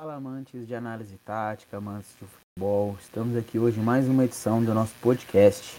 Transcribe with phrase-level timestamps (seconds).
[0.00, 2.96] Fala amantes de análise tática, amantes de futebol.
[3.00, 5.76] Estamos aqui hoje em mais uma edição do nosso podcast.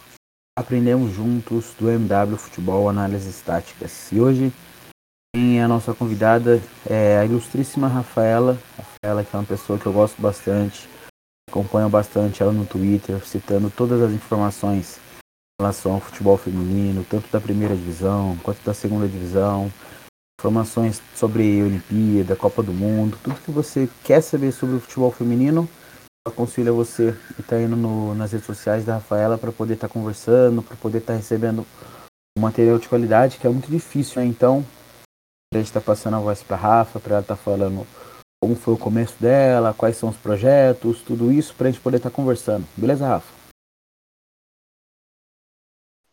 [0.58, 4.12] Aprendemos juntos do MW Futebol Análises Táticas.
[4.12, 4.52] E hoje
[5.34, 8.58] tem a nossa convidada, é a ilustríssima Rafaela.
[8.76, 10.90] Rafaela que é uma pessoa que eu gosto bastante,
[11.50, 17.32] acompanho bastante ela no Twitter, citando todas as informações em relação ao futebol feminino, tanto
[17.32, 19.72] da primeira divisão quanto da segunda divisão
[20.40, 25.68] informações sobre Olimpíada, Copa do Mundo, tudo que você quer saber sobre o futebol feminino,
[26.26, 29.90] aconselho a você estar tá indo no, nas redes sociais da Rafaela para poder estar
[29.90, 31.66] tá conversando, para poder estar tá recebendo
[32.40, 34.28] material de qualidade que é muito difícil, né?
[34.28, 34.66] Então,
[35.54, 37.86] a gente está passando a voz para Rafa, para ela estar tá falando
[38.42, 41.98] como foi o começo dela, quais são os projetos, tudo isso para a gente poder
[41.98, 42.66] estar tá conversando.
[42.78, 43.34] Beleza, Rafa?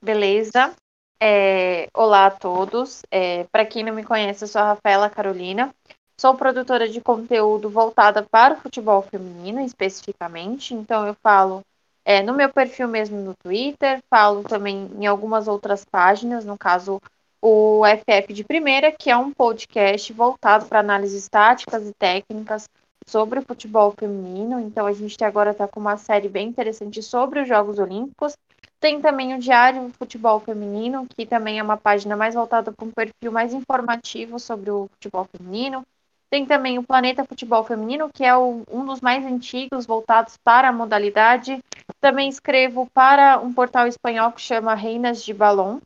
[0.03, 0.75] Beleza.
[1.23, 3.03] É, olá a todos.
[3.11, 5.75] É, Para quem não me conhece, eu sou a Rafaela Carolina.
[6.19, 10.75] Sou produtora de conteúdo voltada para o futebol feminino, especificamente.
[10.75, 11.63] Então, eu falo
[12.05, 17.01] é, no meu perfil mesmo no Twitter, falo também em algumas outras páginas, no caso,
[17.43, 22.69] o FF de Primeira, que é um podcast voltado para análises táticas e técnicas
[23.07, 24.59] sobre o futebol feminino.
[24.61, 28.37] Então, a gente agora está com uma série bem interessante sobre os Jogos Olímpicos.
[28.79, 32.91] Tem também o Diário Futebol Feminino, que também é uma página mais voltada para um
[32.91, 35.85] perfil mais informativo sobre o futebol feminino.
[36.29, 40.69] Tem também o Planeta Futebol Feminino, que é o, um dos mais antigos voltados para
[40.69, 41.63] a modalidade.
[42.01, 45.81] Também escrevo para um portal espanhol que chama Reinas de Balão.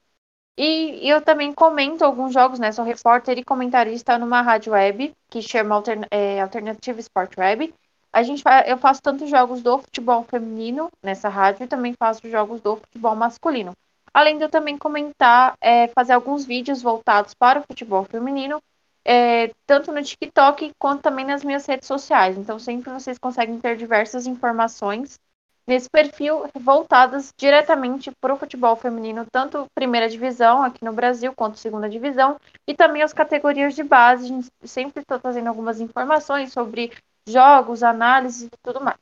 [0.58, 2.72] E, eu também comento alguns jogos, né?
[2.72, 7.72] Sou repórter e comentarista numa rádio web que chama Altern é, Alternative Sport Web
[8.12, 12.60] a gente eu faço tanto jogos do futebol feminino nessa rádio e também faço jogos
[12.60, 13.72] do futebol masculino.
[14.12, 18.60] Além de eu também comentar, é, fazer alguns vídeos voltados para o futebol feminino,
[19.04, 22.36] é, tanto no TikTok quanto também nas minhas redes sociais.
[22.36, 25.18] Então, sempre vocês conseguem ter diversas informações
[25.66, 31.58] nesse perfil voltadas diretamente para o futebol feminino, tanto primeira divisão aqui no Brasil quanto
[31.58, 34.24] segunda divisão, e também as categorias de base.
[34.24, 36.90] A gente sempre estou trazendo algumas informações sobre
[37.32, 38.98] jogos, análises e tudo mais.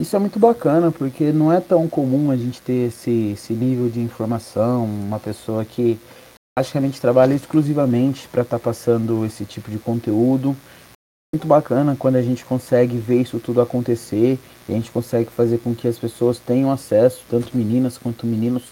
[0.00, 3.90] Isso é muito bacana, porque não é tão comum a gente ter esse, esse nível
[3.90, 6.00] de informação, uma pessoa que
[6.56, 10.56] praticamente trabalha exclusivamente para estar tá passando esse tipo de conteúdo.
[11.34, 14.38] Muito bacana quando a gente consegue ver isso tudo acontecer
[14.68, 18.64] e a gente consegue fazer com que as pessoas tenham acesso, tanto meninas quanto meninos,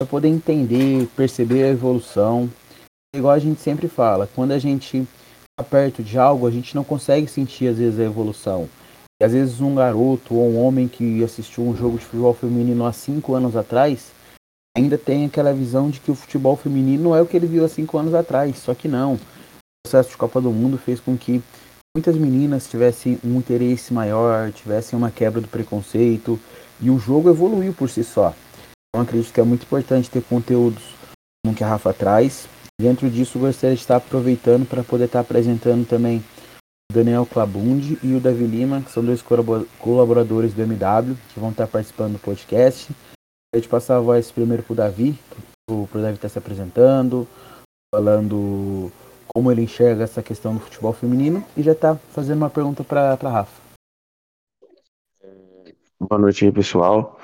[0.00, 2.48] para poder entender, perceber a evolução.
[3.14, 5.04] Igual a gente sempre fala, quando a gente
[5.62, 8.68] perto de algo, a gente não consegue sentir às vezes a evolução.
[9.20, 12.86] E às vezes um garoto ou um homem que assistiu um jogo de futebol feminino
[12.86, 14.12] há cinco anos atrás
[14.76, 17.68] ainda tem aquela visão de que o futebol feminino é o que ele viu há
[17.68, 18.56] cinco anos atrás.
[18.58, 19.14] Só que não.
[19.14, 19.18] O
[19.84, 21.42] processo de Copa do Mundo fez com que
[21.96, 26.38] muitas meninas tivessem um interesse maior, tivessem uma quebra do preconceito
[26.80, 28.34] e o jogo evoluiu por si só.
[28.88, 30.82] Então acredito que é muito importante ter conteúdos
[31.44, 32.46] como que a Rafa traz,
[32.80, 36.24] Dentro disso, gostaria de estar aproveitando para poder estar apresentando também
[36.90, 39.22] o Daniel Clabundi e o Davi Lima, que são dois
[39.78, 42.88] colaboradores do MW, que vão estar participando do podcast.
[42.88, 45.18] Gostaria de passar a voz primeiro para o Davi,
[45.68, 47.28] para o Davi estar se apresentando,
[47.94, 48.90] falando
[49.28, 53.12] como ele enxerga essa questão do futebol feminino e já está fazendo uma pergunta para
[53.12, 53.60] a Rafa.
[56.00, 57.20] Boa noite, pessoal.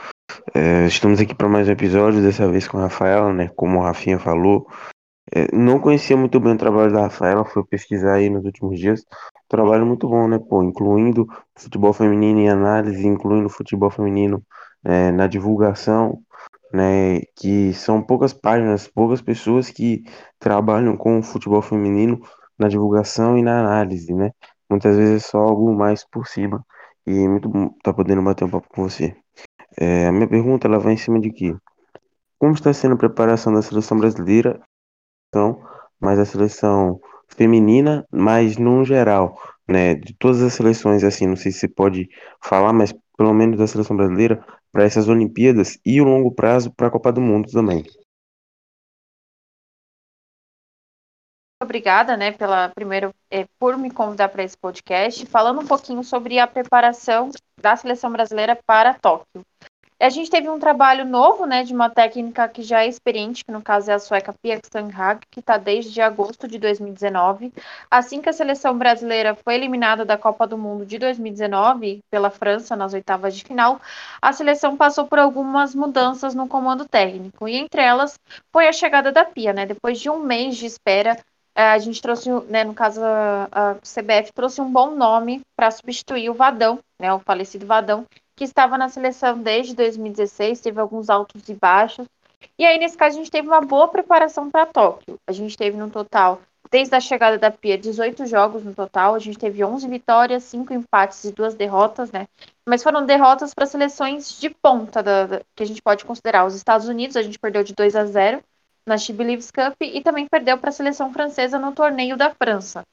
[0.55, 3.51] É, estamos aqui para mais um episódio, dessa vez com o Rafael, né?
[3.57, 4.69] Como o Rafinha falou,
[5.33, 9.05] é, não conhecia muito bem o trabalho da Rafaela, fui pesquisar aí nos últimos dias.
[9.49, 10.63] Trabalho muito bom, né, pô?
[10.63, 11.27] Incluindo
[11.57, 14.43] futebol feminino em análise, incluindo futebol feminino
[14.85, 16.21] é, na divulgação,
[16.73, 17.21] né?
[17.37, 20.05] Que são poucas páginas, poucas pessoas que
[20.39, 22.21] trabalham com o futebol feminino
[22.59, 24.31] na divulgação e na análise, né?
[24.71, 26.65] Muitas vezes é só algo mais por cima.
[27.07, 29.17] E muito bom tá podendo bater um papo com você.
[29.79, 31.55] É, a minha pergunta ela vai em cima de quê?
[32.39, 34.61] Como está sendo a preparação da seleção brasileira
[36.01, 41.53] mas a seleção feminina, mas no geral, né, de todas as seleções, assim, não sei
[41.53, 42.09] se pode
[42.43, 46.89] falar, mas pelo menos da seleção brasileira, para essas Olimpíadas e o longo prazo para
[46.89, 47.85] a Copa do Mundo também.
[51.63, 56.39] Obrigada, né, pela primeiro é, por me convidar para esse podcast, falando um pouquinho sobre
[56.39, 59.43] a preparação da seleção brasileira para Tóquio.
[59.99, 63.51] A gente teve um trabalho novo, né, de uma técnica que já é experiente, que
[63.51, 67.51] no caso é a sueca Pia Sanghag, que está desde agosto de 2019.
[67.91, 72.77] Assim que a seleção brasileira foi eliminada da Copa do Mundo de 2019 pela França
[72.77, 73.81] nas oitavas de final,
[74.21, 78.19] a seleção passou por algumas mudanças no comando técnico, e entre elas
[78.53, 81.17] foi a chegada da Pia, né, depois de um mês de espera
[81.55, 86.29] é, a gente trouxe, né, no caso a CBF trouxe um bom nome para substituir
[86.29, 88.05] o Vadão, né, o falecido Vadão,
[88.37, 92.07] que estava na seleção desde 2016, teve alguns altos e baixos.
[92.59, 95.19] E aí, nesse caso, a gente teve uma boa preparação para Tóquio.
[95.27, 96.41] A gente teve no total,
[96.71, 99.15] desde a chegada da Pia, 18 jogos no total.
[99.15, 102.29] A gente teve 11 vitórias, 5 empates e 2 derrotas, né?
[102.69, 106.45] Mas foram derrotas para seleções de ponta, da, da, que a gente pode considerar.
[106.45, 108.43] Os Estados Unidos, a gente perdeu de 2 a 0
[108.87, 112.85] na She Believes Cup e também perdeu para a seleção francesa no torneio da França.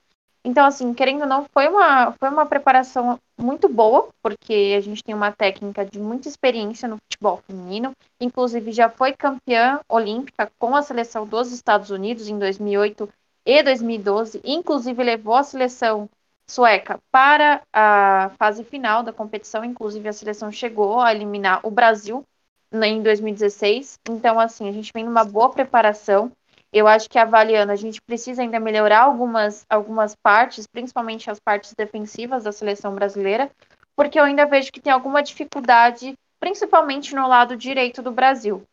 [0.45, 5.01] Então, assim, querendo ou não, foi uma, foi uma preparação muito boa, porque a gente
[5.01, 10.75] tem uma técnica de muita experiência no futebol feminino, inclusive já foi campeã olímpica com
[10.75, 13.09] a seleção dos Estados Unidos em 2008
[13.45, 16.09] e 2012, inclusive levou a seleção
[16.49, 22.23] sueca para a fase final da competição, inclusive a seleção chegou a eliminar o Brasil
[22.73, 23.97] em 2016.
[24.09, 26.31] Então, assim, a gente vem numa boa preparação.
[26.73, 31.75] Eu acho que avaliando, a gente precisa ainda melhorar algumas, algumas partes, principalmente as partes
[31.75, 33.51] defensivas da seleção brasileira,
[33.95, 38.63] porque eu ainda vejo que tem alguma dificuldade, principalmente no lado direito do Brasil.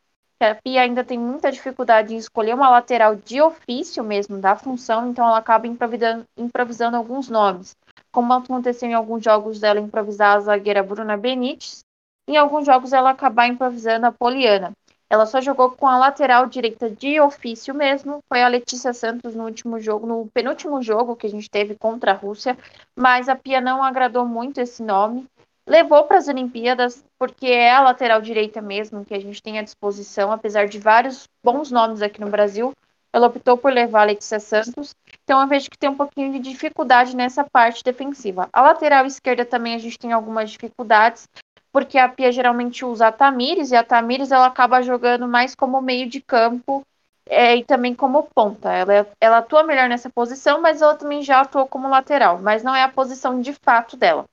[0.42, 5.10] A Pia ainda tem muita dificuldade em escolher uma lateral de ofício mesmo da função,
[5.10, 7.76] então ela acaba improvisando, improvisando alguns nomes.
[8.10, 11.80] Como aconteceu em alguns jogos dela improvisar a zagueira Bruna Benítez,
[12.26, 14.72] em alguns jogos ela acabar improvisando a Poliana.
[15.10, 19.44] Ela só jogou com a lateral direita de ofício mesmo, foi a Letícia Santos no
[19.44, 22.56] último jogo, no penúltimo jogo que a gente teve contra a Rússia,
[22.94, 25.26] mas a Pia não agradou muito esse nome.
[25.66, 29.62] Levou para as Olimpíadas, porque é a lateral direita mesmo que a gente tem à
[29.62, 32.72] disposição, apesar de vários bons nomes aqui no Brasil.
[33.12, 36.38] Ela optou por levar a Letícia Santos, então eu vejo que tem um pouquinho de
[36.38, 38.48] dificuldade nessa parte defensiva.
[38.52, 41.28] A lateral esquerda também a gente tem algumas dificuldades,
[41.72, 45.80] porque a Pia geralmente usa a Tamires, e a Tamires ela acaba jogando mais como
[45.80, 46.82] meio de campo
[47.26, 48.72] é, e também como ponta.
[48.72, 52.74] Ela, ela atua melhor nessa posição, mas ela também já atuou como lateral, mas não
[52.74, 54.24] é a posição de fato dela.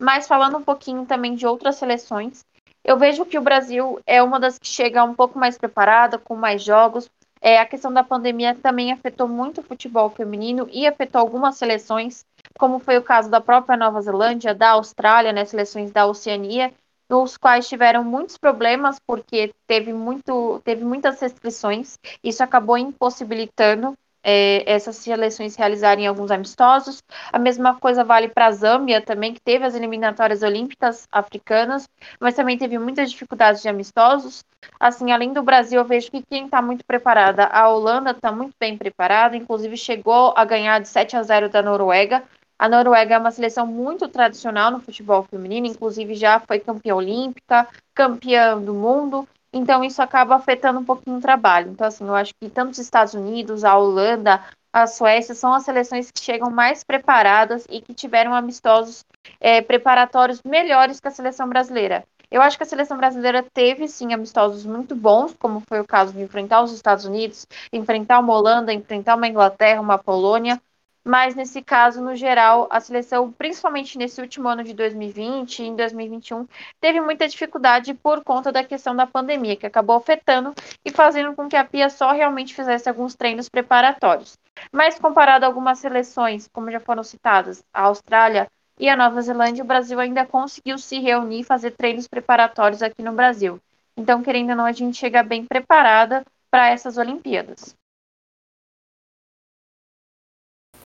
[0.00, 2.44] Mas falando um pouquinho também de outras seleções,
[2.84, 6.36] eu vejo que o Brasil é uma das que chega um pouco mais preparada, com
[6.36, 7.10] mais jogos.
[7.40, 12.24] É, a questão da pandemia também afetou muito o futebol feminino e afetou algumas seleções
[12.58, 16.72] como foi o caso da própria Nova Zelândia, da Austrália, né, seleções da Oceania,
[17.08, 21.98] nos quais tiveram muitos problemas porque teve, muito, teve muitas restrições.
[22.22, 27.02] Isso acabou impossibilitando é, essas seleções realizarem alguns amistosos.
[27.32, 31.88] A mesma coisa vale para a Zâmbia também, que teve as eliminatórias olímpicas africanas,
[32.20, 34.44] mas também teve muitas dificuldades de amistosos.
[34.78, 38.54] Assim, além do Brasil, eu vejo que quem está muito preparada, a Holanda está muito
[38.60, 42.22] bem preparada, inclusive chegou a ganhar de 7 a 0 da Noruega.
[42.58, 47.68] A Noruega é uma seleção muito tradicional no futebol feminino, inclusive já foi campeã olímpica,
[47.94, 51.70] campeã do mundo, então isso acaba afetando um pouquinho o trabalho.
[51.70, 55.62] Então, assim, eu acho que tanto os Estados Unidos, a Holanda, a Suécia são as
[55.64, 59.04] seleções que chegam mais preparadas e que tiveram amistosos
[59.40, 62.04] é, preparatórios melhores que a seleção brasileira.
[62.30, 66.12] Eu acho que a seleção brasileira teve sim amistosos muito bons, como foi o caso
[66.12, 70.60] de enfrentar os Estados Unidos, enfrentar uma Holanda, enfrentar uma Inglaterra, uma Polônia,
[71.08, 75.74] mas nesse caso, no geral, a seleção, principalmente nesse último ano de 2020 e em
[75.74, 76.46] 2021,
[76.78, 80.52] teve muita dificuldade por conta da questão da pandemia, que acabou afetando
[80.84, 84.36] e fazendo com que a Pia só realmente fizesse alguns treinos preparatórios.
[84.70, 88.46] Mas comparado a algumas seleções, como já foram citadas, a Austrália
[88.78, 93.02] e a Nova Zelândia, o Brasil ainda conseguiu se reunir e fazer treinos preparatórios aqui
[93.02, 93.58] no Brasil.
[93.96, 97.77] Então, querendo ou não, a gente chega bem preparada para essas Olimpíadas.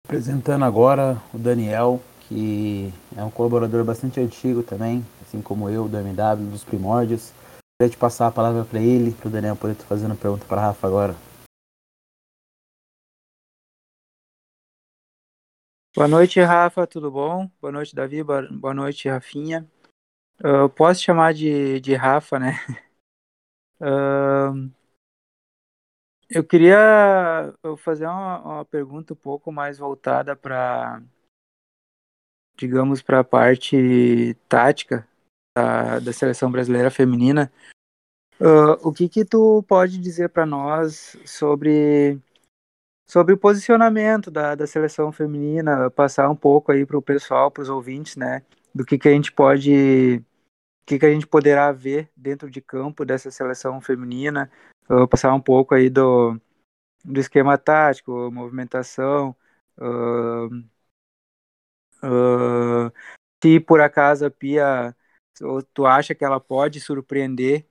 [0.10, 5.96] Apresentando agora o Daniel, que é um colaborador bastante antigo também, assim como eu, do
[6.00, 7.32] MW, dos primórdios.
[7.80, 10.62] Queria te passar a palavra para ele, para o Daniel poder estar fazendo pergunta para
[10.62, 11.16] Rafa agora.
[15.96, 17.48] Boa noite, Rafa, tudo bom?
[17.62, 19.70] Boa noite, Davi, boa noite, Rafinha.
[20.40, 22.60] Uh, posso chamar de, de Rafa, né?
[23.82, 24.70] Uh,
[26.30, 31.02] Eu queria fazer uma, uma pergunta um pouco mais voltada para,
[32.56, 35.08] digamos, para a parte tática
[35.58, 37.52] da, da seleção brasileira feminina.
[38.40, 42.20] Uh, o que que tu pode dizer para nós sobre
[43.10, 47.64] sobre o posicionamento da, da seleção feminina, passar um pouco aí para o pessoal, para
[47.64, 48.44] os ouvintes, né,
[48.74, 50.24] do que que a gente pode,
[50.86, 54.50] que que a gente poderá ver dentro de campo dessa seleção feminina,
[54.90, 56.40] uh, passar um pouco aí do,
[57.04, 59.36] do esquema tático, movimentação,
[59.78, 60.48] uh,
[62.04, 62.92] uh,
[63.44, 64.96] se por acaso a Pia,
[65.74, 67.66] tu acha que ela pode surpreender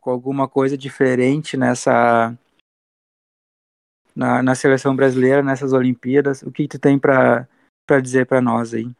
[0.00, 2.36] com alguma coisa diferente nessa
[4.14, 6.42] na, na seleção brasileira, nessas Olimpíadas.
[6.42, 7.46] O que, que tu tem para
[8.02, 8.90] dizer para nós aí?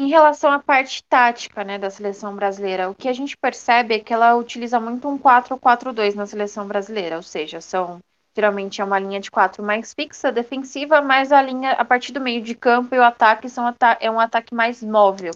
[0.00, 3.98] Em relação à parte tática né, da seleção brasileira, o que a gente percebe é
[3.98, 7.98] que ela utiliza muito um 4-4-2 na seleção brasileira, ou seja, são
[8.36, 12.20] geralmente é uma linha de quatro mais fixa, defensiva, mas a linha a partir do
[12.20, 15.32] meio de campo e o ataque são é um ataque mais móvel.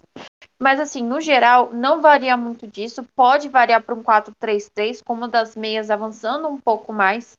[0.57, 5.57] Mas assim, no geral, não varia muito disso, pode variar para um 4-3-3, como das
[5.57, 7.33] meias avançando um pouco mais,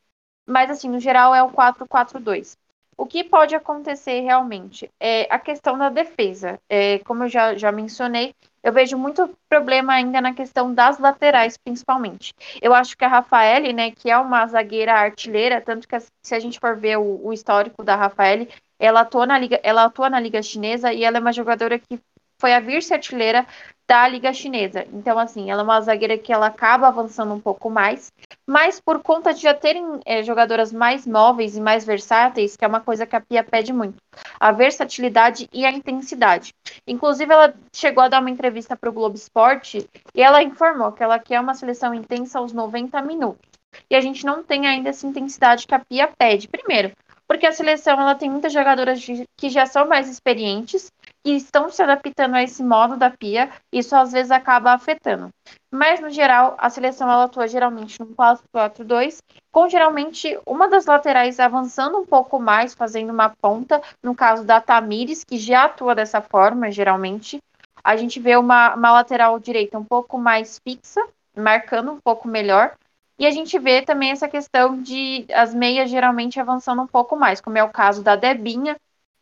[0.47, 2.59] mas assim, no geral é o 4-4-2.
[2.97, 6.59] O que pode acontecer realmente é a questão da defesa.
[6.69, 11.57] É, como eu já, já mencionei, eu vejo muito problema ainda na questão das laterais,
[11.57, 12.33] principalmente.
[12.63, 16.39] Eu acho que a Rafaele, né, que é uma zagueira artilheira, tanto que se a
[16.39, 18.49] gente for ver o, o histórico da Rafaele,
[18.79, 22.01] ela atua na liga, ela atua na liga chinesa e ela é uma jogadora que
[22.41, 23.47] foi a vice-artilheira
[23.87, 24.87] da Liga Chinesa.
[24.93, 28.13] Então, assim, ela é uma zagueira que ela acaba avançando um pouco mais,
[28.47, 32.69] mas por conta de já terem é, jogadoras mais móveis e mais versáteis, que é
[32.69, 33.97] uma coisa que a Pia pede muito,
[34.39, 36.53] a versatilidade e a intensidade.
[36.87, 41.03] Inclusive, ela chegou a dar uma entrevista para o Globo Esporte e ela informou que
[41.03, 43.55] ela quer uma seleção intensa aos 90 minutos.
[43.91, 46.49] E a gente não tem ainda essa intensidade que a Pia pede.
[46.49, 46.93] Primeiro,
[47.27, 49.05] porque a seleção ela tem muitas jogadoras
[49.37, 50.93] que já são mais experientes
[51.25, 55.31] e estão se adaptando a esse modo da pia, isso às vezes acaba afetando.
[55.73, 61.41] Mas, no geral, a seleção ela atua geralmente no 4-4-2, com geralmente uma das laterais
[61.41, 66.21] avançando um pouco mais, fazendo uma ponta, no caso da Tamires, que já atua dessa
[66.21, 67.39] forma, geralmente.
[67.83, 71.01] A gente vê uma, uma lateral direita um pouco mais fixa,
[71.37, 72.75] marcando um pouco melhor,
[73.19, 77.41] e a gente vê também essa questão de as meias geralmente avançando um pouco mais,
[77.41, 78.77] como é o caso da Debinha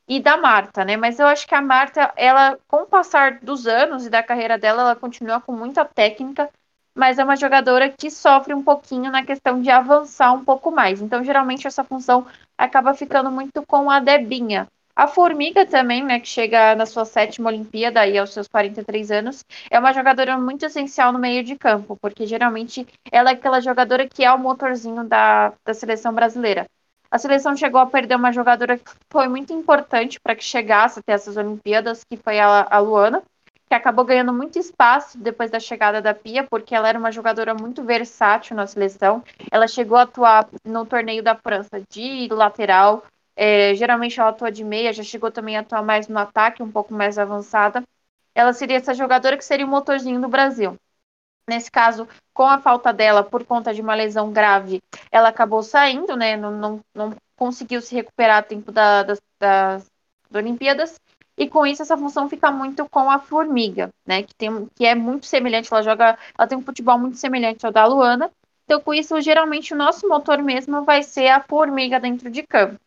[0.08, 0.96] e da Marta, né?
[0.96, 4.58] Mas eu acho que a Marta, ela, com o passar dos anos e da carreira
[4.58, 6.50] dela, ela continua com muita técnica,
[6.94, 11.00] mas é uma jogadora que sofre um pouquinho na questão de avançar um pouco mais.
[11.00, 12.26] Então, geralmente, essa função
[12.58, 14.68] acaba ficando muito com a Debinha.
[14.94, 19.42] A Formiga também, né, que chega na sua sétima Olimpíada e aos seus 43 anos,
[19.70, 24.06] é uma jogadora muito essencial no meio de campo, porque geralmente ela é aquela jogadora
[24.06, 26.66] que é o motorzinho da, da seleção brasileira.
[27.12, 31.12] A seleção chegou a perder uma jogadora que foi muito importante para que chegasse até
[31.12, 33.22] essas Olimpíadas, que foi a, a Luana,
[33.68, 37.52] que acabou ganhando muito espaço depois da chegada da Pia, porque ela era uma jogadora
[37.52, 39.22] muito versátil na seleção.
[39.50, 43.04] Ela chegou a atuar no torneio da França de lateral,
[43.36, 46.72] é, geralmente ela atua de meia, já chegou também a atuar mais no ataque, um
[46.72, 47.82] pouco mais avançada.
[48.34, 50.78] Ela seria essa jogadora que seria o motorzinho do Brasil.
[51.48, 54.80] Nesse caso, com a falta dela por conta de uma lesão grave,
[55.10, 56.36] ela acabou saindo, né?
[56.36, 59.90] Não, não, não conseguiu se recuperar a tempo da, das, das,
[60.30, 61.00] das Olimpíadas.
[61.36, 64.22] E com isso, essa função fica muito com a Formiga, né?
[64.22, 67.72] Que, tem, que é muito semelhante, ela joga, ela tem um futebol muito semelhante ao
[67.72, 68.30] da Luana.
[68.64, 72.78] Então, com isso, geralmente o nosso motor mesmo vai ser a Formiga dentro de campo.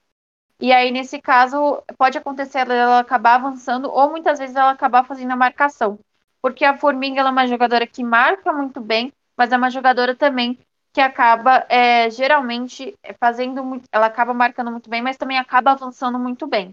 [0.60, 5.32] E aí, nesse caso, pode acontecer ela acabar avançando ou muitas vezes ela acabar fazendo
[5.32, 6.00] a marcação.
[6.46, 10.60] Porque a Formiga é uma jogadora que marca muito bem, mas é uma jogadora também
[10.94, 16.20] que acaba é, geralmente fazendo muito, ela acaba marcando muito bem, mas também acaba avançando
[16.20, 16.70] muito bem.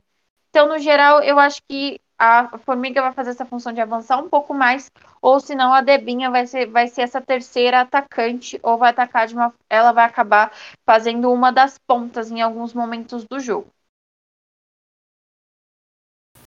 [0.50, 4.28] Então, no geral, eu acho que a Formiga vai fazer essa função de avançar um
[4.28, 4.90] pouco mais,
[5.22, 9.32] ou senão a Debinha vai ser, vai ser essa terceira atacante, ou vai atacar de
[9.32, 9.54] uma.
[9.70, 10.52] Ela vai acabar
[10.84, 13.68] fazendo uma das pontas em alguns momentos do jogo.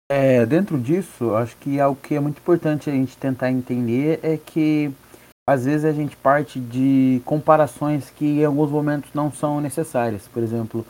[0.10, 4.38] É, dentro disso, acho que algo que é muito importante a gente tentar entender é
[4.38, 4.92] que
[5.48, 10.28] às vezes a gente parte de comparações que em alguns momentos não são necessárias.
[10.28, 10.86] Por exemplo,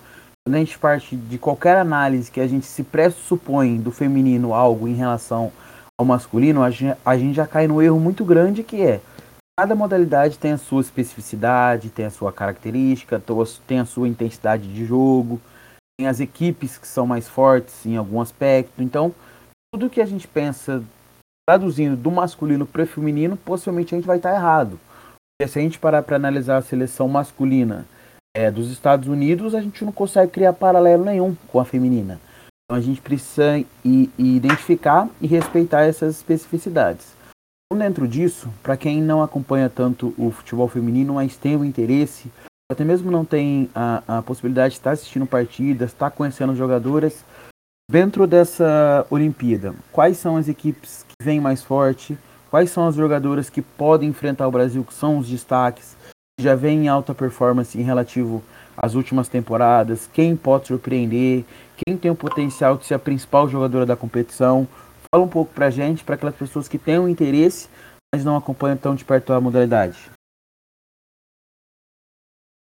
[0.46, 4.88] quando a gente parte de qualquer análise que a gente se pressupõe do feminino algo
[4.88, 5.52] em relação
[6.00, 9.02] ao masculino, a gente, a gente já cai no erro muito grande que é
[9.60, 13.20] cada modalidade tem a sua especificidade, tem a sua característica,
[13.66, 15.42] tem a sua intensidade de jogo,
[15.98, 18.84] tem as equipes que são mais fortes em algum aspecto.
[18.84, 19.14] Então,
[19.74, 20.84] tudo que a gente pensa
[21.48, 24.80] traduzindo do masculino para o feminino, possivelmente a gente vai estar errado.
[25.40, 27.86] Porque se a gente parar para analisar a seleção masculina
[28.36, 32.20] é, dos Estados Unidos, a gente não consegue criar paralelo nenhum com a feminina.
[32.66, 37.16] Então a gente precisa ir identificar e respeitar essas especificidades.
[37.66, 42.32] Então, dentro disso, para quem não acompanha tanto o futebol feminino, mas tem o interesse,
[42.70, 47.24] até mesmo não tem a, a possibilidade de estar assistindo partidas, estar conhecendo jogadoras,
[47.90, 52.18] dentro dessa Olimpíada, quais são as equipes que vêm mais forte,
[52.52, 55.96] quais são as jogadoras que podem enfrentar o Brasil, que são os destaques,
[56.40, 58.44] já vem em alta performance em relativo
[58.76, 61.46] às últimas temporadas, quem pode surpreender,
[61.78, 64.68] quem tem o potencial de ser a principal jogadora da competição.
[65.10, 67.70] Fala um pouco pra gente, para aquelas pessoas que têm um interesse,
[68.14, 70.17] mas não acompanham tão de perto a modalidade.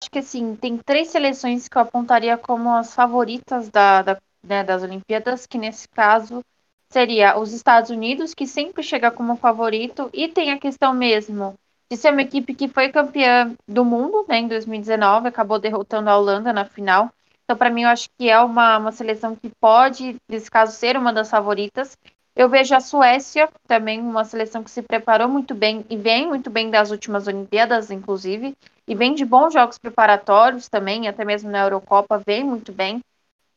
[0.09, 4.63] Acho que assim, tem três seleções que eu apontaria como as favoritas da, da né,
[4.63, 6.43] das Olimpíadas, que nesse caso
[6.91, 11.53] seria os Estados Unidos, que sempre chega como favorito, e tem a questão mesmo
[11.91, 16.17] de ser uma equipe que foi campeã do mundo né, em 2019, acabou derrotando a
[16.17, 17.11] Holanda na final.
[17.43, 20.97] Então, para mim, eu acho que é uma, uma seleção que pode, nesse caso, ser
[20.97, 21.97] uma das favoritas.
[22.35, 26.49] Eu vejo a Suécia também, uma seleção que se preparou muito bem e vem muito
[26.49, 28.55] bem das últimas Olimpíadas, inclusive,
[28.87, 33.01] e vem de bons jogos preparatórios também, até mesmo na Eurocopa, vem muito bem.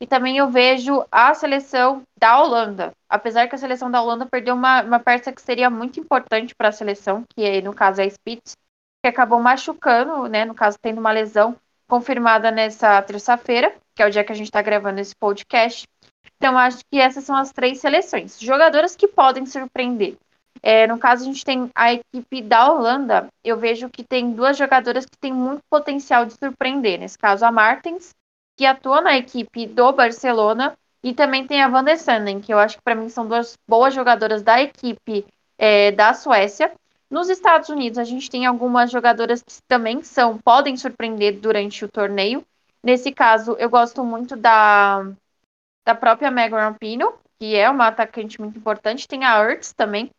[0.01, 2.91] E também eu vejo a seleção da Holanda.
[3.09, 6.71] Apesar que a seleção da Holanda perdeu uma, uma peça que seria muito importante para
[6.71, 8.57] a seleção, que no caso é a Spitz,
[9.01, 10.45] que acabou machucando, né?
[10.45, 11.57] No caso, tendo uma lesão
[11.89, 15.87] confirmada nessa terça-feira, que é o dia que a gente está gravando esse podcast.
[16.43, 18.41] Então, acho que essas são as três seleções.
[18.41, 20.17] Jogadoras que podem surpreender.
[20.61, 23.29] É, no caso, a gente tem a equipe da Holanda.
[23.45, 26.99] Eu vejo que tem duas jogadoras que têm muito potencial de surpreender.
[26.99, 28.11] Nesse caso, a Martens
[28.57, 32.59] que atua na equipe do Barcelona, e também tem a Van der Sanden, que eu
[32.59, 35.25] acho que para mim são duas boas jogadoras da equipe
[35.57, 36.73] é, da Suécia.
[37.09, 41.89] Nos Estados Unidos, a gente tem algumas jogadoras que também são podem surpreender durante o
[41.89, 42.45] torneio.
[42.83, 45.07] Nesse caso, eu gosto muito da,
[45.85, 49.09] da própria Megan Rapinoe, que é uma atacante muito importante.
[49.09, 50.11] Tem a Ertz também,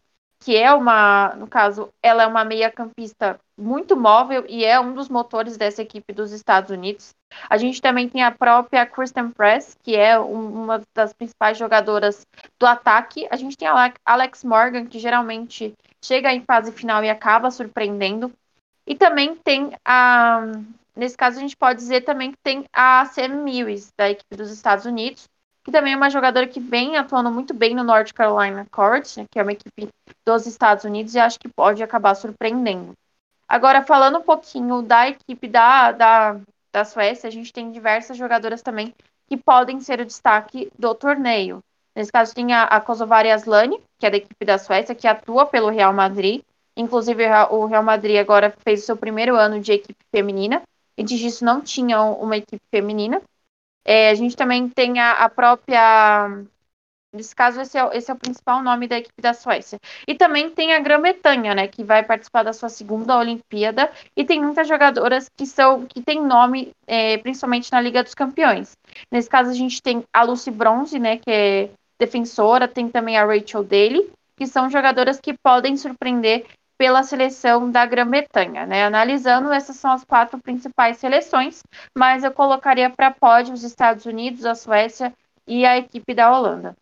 [0.43, 5.07] que é uma, no caso, ela é uma meia-campista muito móvel e é um dos
[5.07, 7.15] motores dessa equipe dos Estados Unidos.
[7.49, 12.27] A gente também tem a própria Kristen Press, que é um, uma das principais jogadoras
[12.59, 13.25] do ataque.
[13.31, 18.29] A gente tem a Alex Morgan, que geralmente chega em fase final e acaba surpreendendo.
[18.85, 20.41] E também tem a.
[20.95, 24.51] Nesse caso, a gente pode dizer também que tem a Sam Lewis, da equipe dos
[24.51, 25.27] Estados Unidos,
[25.63, 29.25] que também é uma jogadora que vem atuando muito bem no North Carolina Court, né,
[29.31, 29.87] que é uma equipe
[30.25, 32.93] dos Estados Unidos, e acho que pode acabar surpreendendo.
[33.47, 36.37] Agora, falando um pouquinho da equipe da, da,
[36.71, 38.93] da Suécia, a gente tem diversas jogadoras também
[39.27, 41.63] que podem ser o destaque do torneio.
[41.95, 45.45] Nesse caso, tem a, a Kosovari Aslani, que é da equipe da Suécia, que atua
[45.45, 46.41] pelo Real Madrid.
[46.75, 50.61] Inclusive, o Real Madrid agora fez o seu primeiro ano de equipe feminina.
[50.97, 53.21] Antes disso, não tinha uma equipe feminina.
[53.85, 56.43] É, a gente também tem a, a própria.
[57.13, 59.79] Nesse caso, esse é, esse é, o principal nome da equipe da Suécia.
[60.07, 63.91] E também tem a Grã-Bretanha, né, que vai participar da sua segunda Olimpíada.
[64.17, 68.75] E tem muitas jogadoras que são que têm nome, é, principalmente na Liga dos Campeões.
[69.11, 71.69] Nesse caso, a gente tem a Lucy Bronze, né, que é
[71.99, 76.45] defensora, tem também a Rachel Daly, que são jogadoras que podem surpreender
[76.83, 78.65] pela seleção da Grã-Bretanha.
[78.65, 78.83] Né?
[78.83, 81.63] Analisando, essas são as quatro principais seleções,
[81.97, 85.13] mas eu colocaria para pódio os Estados Unidos, a Suécia
[85.47, 86.75] e a equipe da Holanda.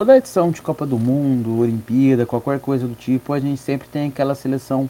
[0.00, 4.10] Toda edição de Copa do Mundo, Olimpíada, qualquer coisa do tipo, a gente sempre tem
[4.10, 4.88] aquela seleção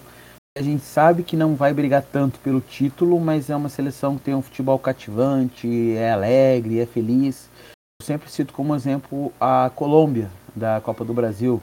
[0.55, 4.25] a gente sabe que não vai brigar tanto pelo título, mas é uma seleção que
[4.25, 7.49] tem um futebol cativante, é alegre, é feliz.
[8.03, 11.62] Eu sempre cito como exemplo a Colômbia, da Copa do Brasil.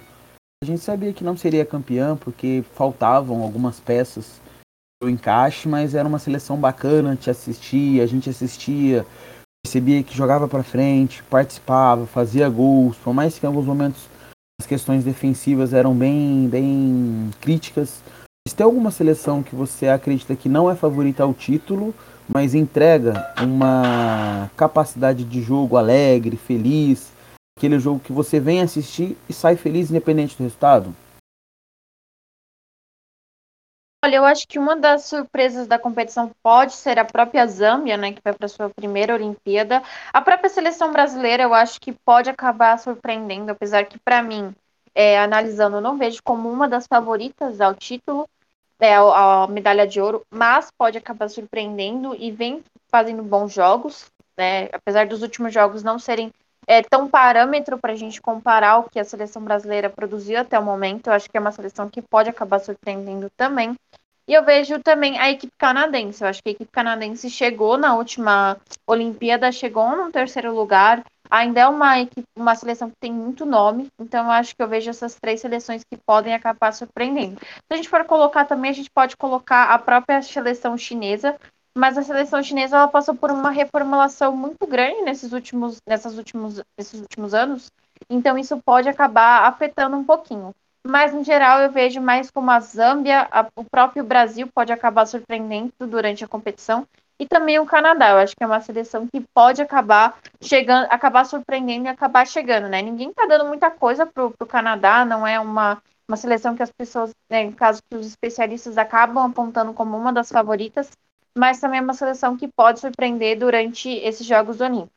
[0.63, 4.41] A gente sabia que não seria campeã porque faltavam algumas peças
[5.01, 9.05] do encaixe, mas era uma seleção bacana, te assistia, a gente assistia,
[9.63, 14.07] percebia que jogava para frente, participava, fazia gols, por mais que em alguns momentos
[14.59, 18.01] as questões defensivas eram bem, bem críticas.
[18.47, 21.93] Se tem alguma seleção que você acredita que não é favorita ao título,
[22.27, 27.11] mas entrega uma capacidade de jogo alegre, feliz,
[27.57, 30.93] aquele jogo que você vem assistir e sai feliz independente do resultado?
[34.03, 38.11] Olha, eu acho que uma das surpresas da competição pode ser a própria Zâmbia, né,
[38.11, 39.81] que vai para sua primeira Olimpíada.
[40.13, 44.53] A própria seleção brasileira, eu acho que pode acabar surpreendendo, apesar que para mim,
[44.93, 48.29] é, analisando, eu não vejo como uma das favoritas ao título,
[48.79, 54.05] é, a, a medalha de ouro, mas pode acabar surpreendendo e vem fazendo bons jogos,
[54.37, 54.65] né?
[54.73, 56.31] Apesar dos últimos jogos não serem
[56.67, 60.63] é, tão parâmetro para a gente comparar o que a seleção brasileira produziu até o
[60.63, 61.07] momento.
[61.07, 63.75] Eu acho que é uma seleção que pode acabar surpreendendo também.
[64.27, 66.23] E eu vejo também a equipe canadense.
[66.23, 71.03] Eu acho que a equipe canadense chegou na última Olimpíada, chegou no terceiro lugar.
[71.29, 74.67] Ainda é uma, equipe, uma seleção que tem muito nome, então eu acho que eu
[74.67, 77.39] vejo essas três seleções que podem acabar surpreendendo.
[77.41, 81.35] Se a gente for colocar também, a gente pode colocar a própria seleção chinesa,
[81.77, 86.61] mas a seleção chinesa ela passou por uma reformulação muito grande nesses últimos, nessas últimos,
[86.77, 87.71] nesses últimos anos,
[88.09, 90.53] então isso pode acabar afetando um pouquinho.
[90.87, 95.05] Mas, no geral, eu vejo mais como a Zâmbia, a, o próprio Brasil pode acabar
[95.07, 96.87] surpreendendo durante a competição,
[97.19, 98.11] e também o Canadá.
[98.11, 102.67] Eu acho que é uma seleção que pode acabar chegando, acabar surpreendendo e acabar chegando,
[102.67, 102.81] né?
[102.81, 106.71] Ninguém tá dando muita coisa pro, pro Canadá, não é uma uma seleção que as
[106.71, 110.91] pessoas, né, caso que os especialistas acabam apontando como uma das favoritas,
[111.37, 114.95] mas também é uma seleção que pode surpreender durante esses Jogos Olímpicos.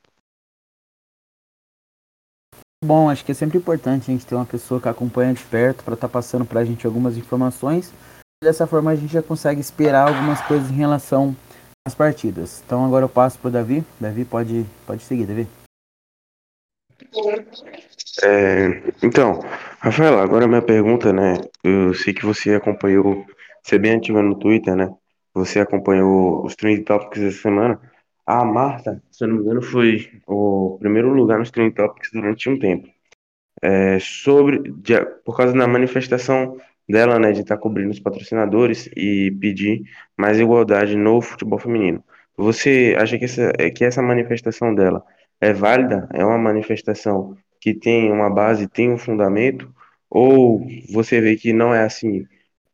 [2.85, 5.83] Bom, acho que é sempre importante a gente ter uma pessoa que acompanha de perto
[5.83, 7.93] para estar tá passando para a gente algumas informações.
[8.43, 11.37] Dessa forma a gente já consegue esperar algumas coisas em relação
[11.85, 12.63] às partidas.
[12.65, 13.85] Então agora eu passo para o Davi.
[14.01, 15.49] Davi pode, pode seguir, Davi.
[18.23, 19.41] É, então,
[19.81, 21.35] Rafael, agora minha pergunta, né?
[21.65, 23.27] Eu sei que você acompanhou,
[23.61, 24.89] você é bem ativa no Twitter, né?
[25.35, 27.81] Você acompanhou os Trend Topics essa semana.
[28.27, 32.49] A Marta, se eu não me engano, foi o primeiro lugar nos Trend Topics durante
[32.49, 32.89] um tempo.
[33.63, 36.57] É, sobre, de, por causa da manifestação
[36.89, 39.83] dela, né, de estar tá cobrindo os patrocinadores e pedir
[40.17, 42.03] mais igualdade no futebol feminino.
[42.37, 45.05] Você acha que essa, que essa manifestação dela
[45.41, 46.09] é válida?
[46.15, 49.73] É uma manifestação que tem uma base, tem um fundamento?
[50.11, 52.27] Ou você vê que não é assim?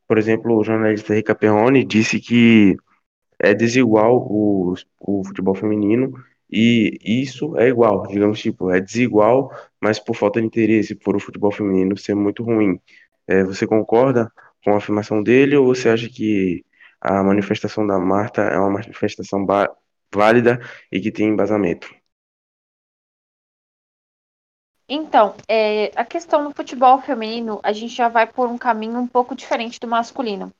[0.07, 2.77] Por exemplo, o jornalista Rica Perrone disse que
[3.39, 6.13] é desigual o, o futebol feminino
[6.51, 11.19] e isso é igual, digamos, tipo, é desigual, mas por falta de interesse por o
[11.19, 12.79] futebol feminino ser muito ruim.
[13.27, 14.31] É, você concorda
[14.63, 16.63] com a afirmação dele ou você acha que
[17.01, 19.45] a manifestação da Marta é uma manifestação
[20.13, 20.59] válida
[20.91, 21.89] e que tem embasamento?
[24.87, 29.07] Então, é, a questão do futebol feminino, a gente já vai por um caminho um
[29.07, 30.51] pouco diferente do masculino.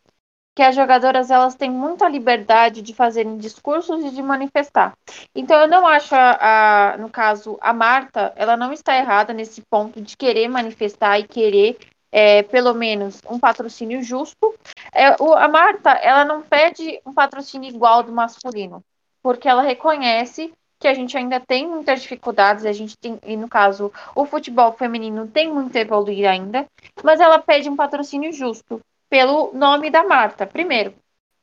[0.56, 4.94] Que as jogadoras elas têm muita liberdade de fazerem discursos e de manifestar.
[5.36, 9.62] Então, eu não acho, a, a, no caso, a Marta, ela não está errada nesse
[9.62, 11.78] ponto de querer manifestar e querer,
[12.12, 14.56] é, pelo menos, um patrocínio justo.
[14.94, 18.82] É, o, a Marta, ela não pede um patrocínio igual do masculino,
[19.22, 23.48] porque ela reconhece que a gente ainda tem muitas dificuldades, a gente tem, e no
[23.48, 26.66] caso, o futebol feminino tem muito a evoluir ainda,
[27.04, 30.46] mas ela pede um patrocínio justo pelo nome da Marta.
[30.46, 30.94] Primeiro,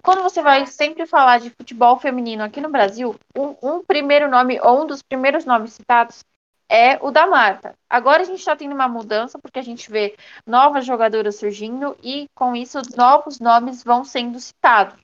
[0.03, 4.61] quando você vai sempre falar de futebol feminino aqui no Brasil, um, um primeiro nome
[4.61, 6.25] ou um dos primeiros nomes citados
[6.69, 7.75] é o da Marta.
[7.89, 10.17] Agora a gente está tendo uma mudança porque a gente vê
[10.47, 14.99] novas jogadoras surgindo e com isso novos nomes vão sendo citados.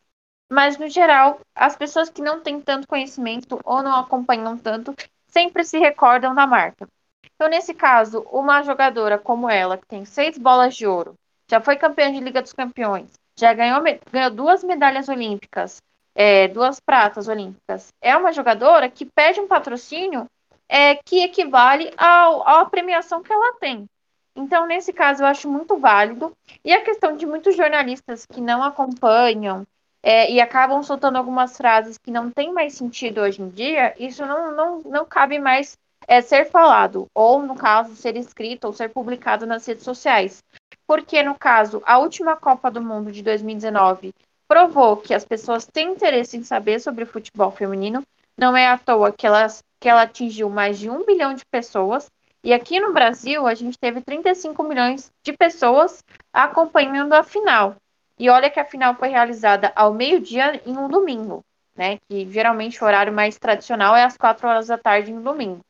[0.50, 4.94] Mas, no geral, as pessoas que não têm tanto conhecimento ou não acompanham tanto
[5.26, 6.88] sempre se recordam da marca.
[7.34, 11.14] Então, nesse caso, uma jogadora como ela, que tem seis bolas de ouro,
[11.50, 15.80] já foi campeã de Liga dos Campeões, já ganhou, ganhou duas medalhas olímpicas,
[16.14, 20.26] é, duas pratas olímpicas, é uma jogadora que pede um patrocínio
[20.68, 23.86] é, que equivale ao, à premiação que ela tem.
[24.34, 26.32] Então, nesse caso, eu acho muito válido.
[26.64, 29.66] E a questão de muitos jornalistas que não acompanham
[30.02, 34.24] é, e acabam soltando algumas frases que não têm mais sentido hoje em dia, isso
[34.24, 38.88] não, não, não cabe mais é, ser falado, ou no caso, ser escrito ou ser
[38.88, 40.42] publicado nas redes sociais.
[40.86, 44.14] Porque, no caso, a última Copa do Mundo de 2019
[44.48, 48.02] provou que as pessoas têm interesse em saber sobre futebol feminino.
[48.38, 52.10] Não é à toa que, elas, que ela atingiu mais de um bilhão de pessoas.
[52.42, 57.76] E aqui no Brasil, a gente teve 35 milhões de pessoas acompanhando a final.
[58.18, 61.44] E olha que a final foi realizada ao meio-dia em um domingo,
[61.76, 61.98] né?
[62.08, 65.60] Que geralmente o horário mais tradicional é às quatro horas da tarde no domingo.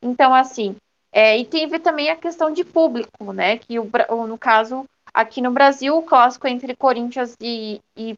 [0.00, 0.76] Então, assim,
[1.12, 3.58] é, e teve também a questão de público, né?
[3.58, 3.88] Que o,
[4.26, 4.84] no caso
[5.16, 8.14] Aqui no Brasil, o clássico entre Corinthians e, e,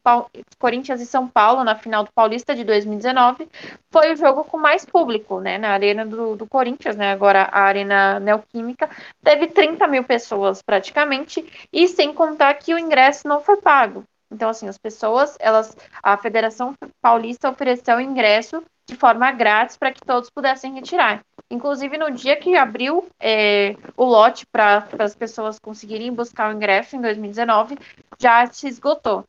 [0.59, 3.49] Corinthians e São Paulo, na final do Paulista de 2019,
[3.89, 5.59] foi o jogo com mais público, né?
[5.59, 7.13] Na arena do, do Corinthians, né?
[7.13, 8.91] Agora a Arena Neoquímica,
[9.23, 14.03] teve 30 mil pessoas praticamente, e sem contar que o ingresso não foi pago.
[14.29, 20.01] Então, assim, as pessoas, elas, a Federação Paulista ofereceu ingresso de forma grátis para que
[20.01, 21.23] todos pudessem retirar.
[21.51, 26.97] Inclusive, no dia que abriu é, o lote para as pessoas conseguirem buscar o ingresso
[26.97, 27.77] em 2019,
[28.19, 29.25] já se esgotou.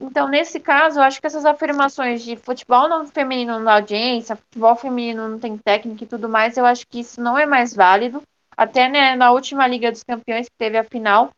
[0.00, 4.76] Então, nesse caso, eu acho que essas afirmações de futebol não feminino na audiência, futebol
[4.76, 8.22] feminino não tem técnica e tudo mais, eu acho que isso não é mais válido.
[8.56, 11.30] Até né, na última Liga dos Campeões, que teve a final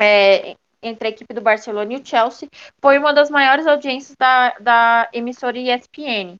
[0.00, 2.48] é, entre a equipe do Barcelona e o Chelsea,
[2.80, 6.36] foi uma das maiores audiências da, da emissora ESPN.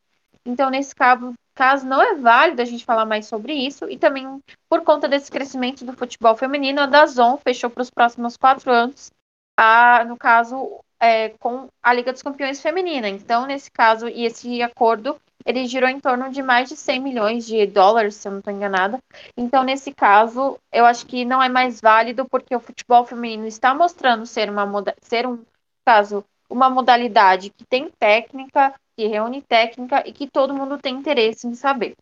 [0.49, 4.41] Então, nesse caso, caso, não é válido a gente falar mais sobre isso, e também
[4.67, 9.11] por conta desse crescimento do futebol feminino, a Dazon fechou para os próximos quatro anos,
[9.59, 13.11] a, no caso, é, com a Liga dos Campeões Feminina.
[13.11, 17.47] Então, nesse caso, e esse acordo, ele girou em torno de mais de 100 milhões
[17.47, 18.99] de dólares, se eu não estou enganada.
[19.37, 23.75] Então, nesse caso, eu acho que não é mais válido, porque o futebol feminino está
[23.75, 24.67] mostrando ser, uma,
[25.03, 25.45] ser um
[25.85, 31.47] caso, uma modalidade que tem técnica, que reúne técnica e que todo mundo tem interesse
[31.47, 31.95] em saber.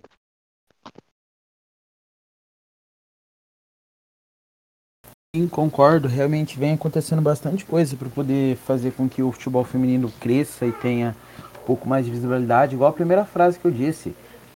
[5.34, 6.08] Sim, concordo.
[6.08, 10.72] Realmente vem acontecendo bastante coisa para poder fazer com que o futebol feminino cresça e
[10.72, 11.14] tenha
[11.60, 12.74] um pouco mais de visibilidade.
[12.74, 14.14] Igual a primeira frase que eu disse.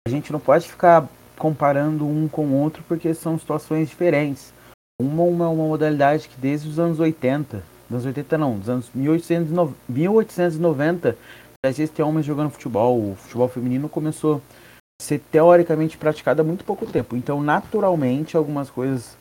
[0.06, 4.54] A gente não pode ficar comparando um com o outro porque são situações diferentes.
[5.02, 8.90] Uma, é uma modalidade que desde os anos 80, dos anos 80 não, dos anos
[8.94, 11.18] 1890, 1890
[11.64, 13.12] já existem homens jogando futebol.
[13.12, 14.36] O futebol feminino começou
[15.00, 17.16] a ser teoricamente praticado há muito pouco tempo.
[17.16, 19.16] Então, naturalmente, algumas coisas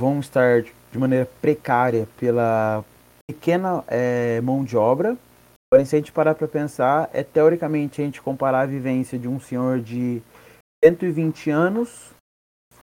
[0.00, 2.84] vão estar de maneira precária pela
[3.28, 5.16] pequena é, mão de obra.
[5.70, 9.28] Porém, se a gente parar para pensar, é teoricamente a gente comparar a vivência de
[9.28, 10.22] um senhor de
[10.84, 12.10] 120 anos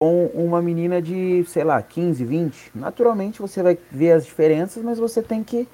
[0.01, 2.73] com uma menina de, sei lá, 15, 20.
[2.75, 5.67] Naturalmente você vai ver as diferenças, mas você tem que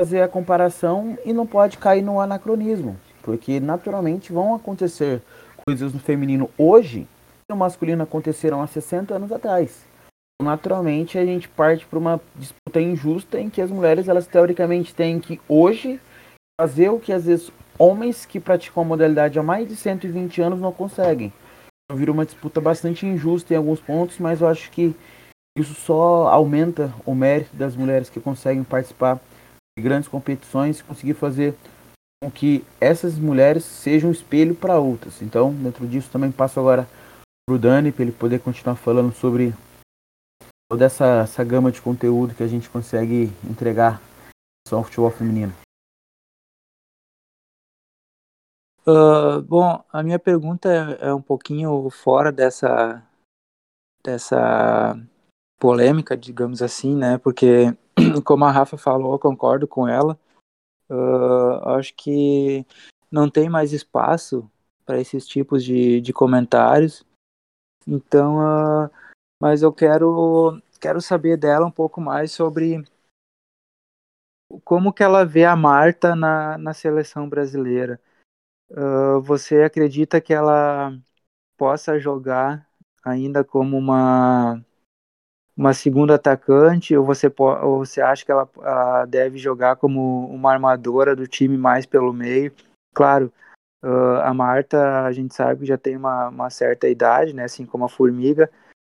[0.00, 5.20] fazer a comparação e não pode cair no anacronismo, porque naturalmente vão acontecer
[5.66, 9.84] coisas no feminino hoje que no masculino aconteceram há 60 anos atrás.
[10.42, 15.20] Naturalmente a gente parte para uma disputa injusta em que as mulheres elas teoricamente têm
[15.20, 16.00] que hoje
[16.58, 20.60] fazer o que às vezes homens que praticam a modalidade há mais de 120 anos
[20.62, 21.30] não conseguem.
[21.84, 24.96] Então, vira uma disputa bastante injusta em alguns pontos, mas eu acho que
[25.58, 29.20] isso só aumenta o mérito das mulheres que conseguem participar
[29.80, 31.54] grandes competições conseguir fazer
[32.22, 35.22] com que essas mulheres sejam um espelho para outras.
[35.22, 36.86] Então, dentro disso, também passo agora
[37.46, 39.54] para o Dani, para ele poder continuar falando sobre
[40.70, 44.00] toda essa, essa gama de conteúdo que a gente consegue entregar
[44.70, 45.52] ao futebol feminino.
[48.86, 53.02] Uh, bom, a minha pergunta é, é, um pouquinho fora dessa,
[54.02, 54.96] dessa
[55.58, 57.18] polêmica, digamos assim, né?
[57.18, 57.76] Porque
[58.24, 60.18] como a Rafa falou, concordo com ela.
[60.88, 62.66] Uh, acho que
[63.10, 64.50] não tem mais espaço
[64.84, 67.04] para esses tipos de, de comentários.
[67.86, 68.90] Então, uh,
[69.40, 72.84] mas eu quero, quero saber dela um pouco mais sobre
[74.64, 78.00] como que ela vê a Marta na, na seleção brasileira.
[78.70, 80.96] Uh, você acredita que ela
[81.56, 82.68] possa jogar
[83.04, 84.64] ainda como uma
[85.60, 90.50] uma segunda atacante ou você, ou você acha que ela, ela, deve jogar como uma
[90.50, 92.50] armadora do time mais pelo meio?
[92.94, 93.30] Claro,
[93.84, 97.66] uh, a Marta, a gente sabe que já tem uma, uma, certa idade, né, assim
[97.66, 98.50] como a Formiga,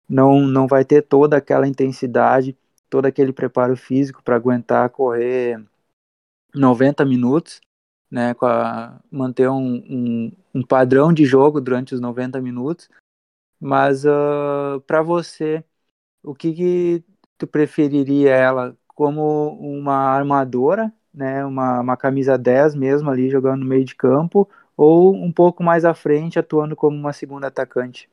[0.08, 2.58] não, não vai ter toda aquela intensidade,
[2.90, 5.64] todo aquele preparo físico para aguentar correr
[6.52, 7.60] 90 minutos,
[8.10, 12.90] né, a, manter um, um, um, padrão de jogo durante os 90 minutos,
[13.60, 15.62] mas uh, para você
[16.26, 17.04] o que, que
[17.38, 23.66] tu preferiria ela como uma armadora, né, uma, uma camisa 10 mesmo ali jogando no
[23.66, 28.10] meio de campo, ou um pouco mais à frente atuando como uma segunda atacante?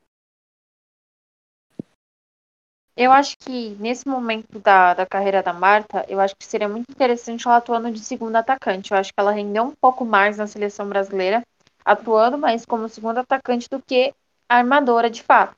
[2.96, 6.92] Eu acho que nesse momento da, da carreira da Marta, eu acho que seria muito
[6.92, 8.92] interessante ela atuando de segunda atacante.
[8.92, 11.42] Eu acho que ela rendeu um pouco mais na seleção brasileira,
[11.84, 14.14] atuando mais como segunda atacante do que
[14.48, 15.56] armadora de fato.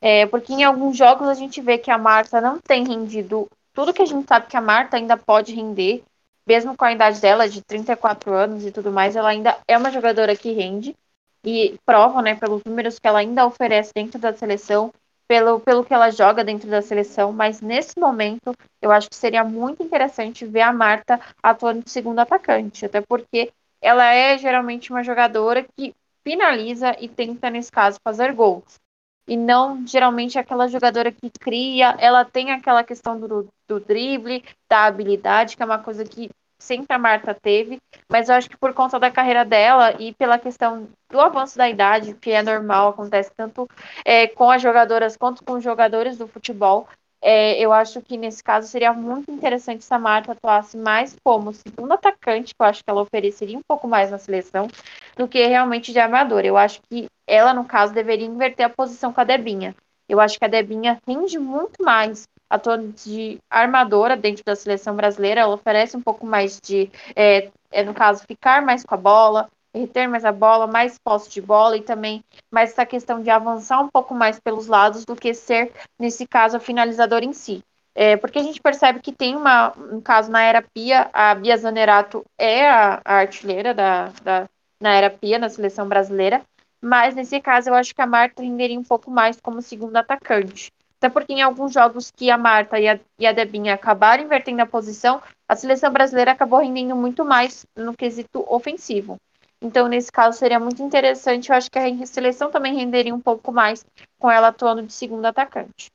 [0.00, 3.94] É, porque em alguns jogos a gente vê que a Marta não tem rendido tudo
[3.94, 6.02] que a gente sabe que a Marta ainda pode render,
[6.44, 9.92] mesmo com a idade dela de 34 anos e tudo mais, ela ainda é uma
[9.92, 10.96] jogadora que rende
[11.44, 14.92] e prova, né, pelos números que ela ainda oferece dentro da seleção,
[15.28, 19.44] pelo, pelo que ela joga dentro da seleção, mas nesse momento eu acho que seria
[19.44, 25.04] muito interessante ver a Marta atuando de segundo atacante, até porque ela é geralmente uma
[25.04, 28.80] jogadora que finaliza e tenta, nesse caso, fazer gols
[29.28, 34.86] e não geralmente aquela jogadora que cria, ela tem aquela questão do, do drible, da
[34.86, 37.78] habilidade, que é uma coisa que sempre a Marta teve,
[38.10, 41.68] mas eu acho que por conta da carreira dela e pela questão do avanço da
[41.68, 43.68] idade, que é normal, acontece tanto
[44.04, 46.88] é, com as jogadoras quanto com os jogadores do futebol,
[47.20, 51.52] é, eu acho que nesse caso seria muito interessante se a Marta atuasse mais como
[51.52, 54.68] segundo atacante, que eu acho que ela ofereceria um pouco mais na seleção,
[55.16, 56.46] do que realmente de armadora.
[56.46, 59.74] Eu acho que ela, no caso, deveria inverter a posição com a Debinha.
[60.08, 65.42] Eu acho que a Debinha rende muito mais atuando de armadora dentro da seleção brasileira.
[65.42, 69.50] Ela oferece um pouco mais de, é, é, no caso, ficar mais com a bola,
[69.74, 73.80] reter mais a bola, mais posse de bola e também mais essa questão de avançar
[73.80, 77.62] um pouco mais pelos lados do que ser, nesse caso, a finalizadora em si.
[77.94, 81.56] É, porque a gente percebe que tem uma, um caso na era Pia, a Bia
[81.56, 84.48] Zanerato é a, a artilheira da, da,
[84.80, 86.42] na era Pia, na seleção brasileira,
[86.80, 90.70] mas nesse caso eu acho que a Marta renderia um pouco mais como segunda atacante.
[90.98, 94.62] Até porque em alguns jogos que a Marta e a, e a Debinha acabaram invertendo
[94.62, 99.16] a posição, a seleção brasileira acabou rendendo muito mais no quesito ofensivo.
[99.60, 101.50] Então, nesse caso, seria muito interessante.
[101.50, 103.84] Eu acho que a seleção também renderia um pouco mais
[104.18, 105.90] com ela atuando de segundo atacante.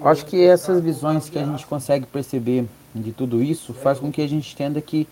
[0.00, 4.20] Acho que essas visões que a gente consegue perceber de tudo isso faz com que
[4.20, 5.08] a gente entenda que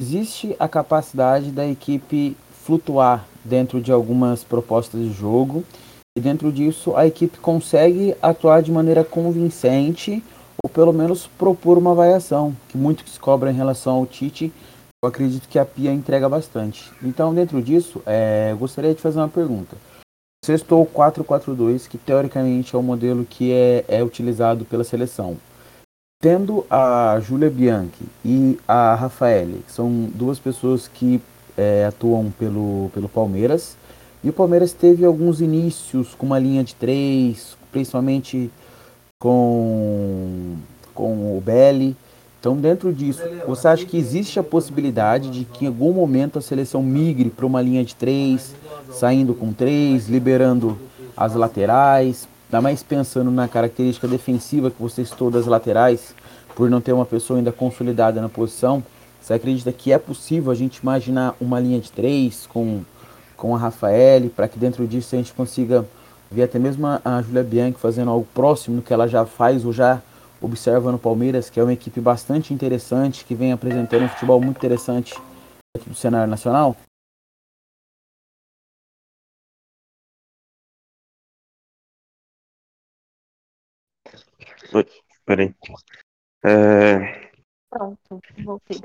[0.00, 5.64] existe a capacidade da equipe flutuar dentro de algumas propostas de jogo
[6.16, 10.22] e dentro disso a equipe consegue atuar de maneira convincente
[10.62, 14.52] ou pelo menos propor uma variação, que muito que se cobra em relação ao Tite,
[15.02, 16.90] eu acredito que a Pia entrega bastante.
[17.02, 19.76] Então, dentro disso, é, eu gostaria de fazer uma pergunta.
[20.44, 25.36] Você estou 4-4-2, que teoricamente é o modelo que é, é utilizado pela seleção.
[26.22, 31.20] Tendo a Júlia Bianchi e a Rafaele, que são duas pessoas que
[31.56, 33.76] é, atuam pelo, pelo Palmeiras,
[34.24, 38.50] e o Palmeiras teve alguns inícios com uma linha de três, principalmente
[39.18, 40.56] com,
[40.94, 41.96] com o Belli.
[42.38, 46.42] Então, dentro disso, você acha que existe a possibilidade de que em algum momento a
[46.42, 48.54] seleção migre para uma linha de três,
[48.92, 50.78] saindo com três, liberando
[51.16, 56.14] as laterais, ainda mais pensando na característica defensiva que você citou das laterais,
[56.54, 58.82] por não ter uma pessoa ainda consolidada na posição,
[59.20, 62.82] você acredita que é possível a gente imaginar uma linha de três com,
[63.36, 65.84] com a Rafael, para que dentro disso a gente consiga
[66.30, 69.72] ver até mesmo a Julia Bianchi fazendo algo próximo do que ela já faz ou
[69.72, 70.02] já
[70.40, 74.56] observa no Palmeiras, que é uma equipe bastante interessante, que vem apresentando um futebol muito
[74.56, 75.14] interessante
[75.76, 76.76] aqui do cenário nacional?
[84.74, 84.86] Oi,
[85.24, 85.54] peraí.
[86.44, 87.30] É...
[87.70, 88.80] Pronto, voltei.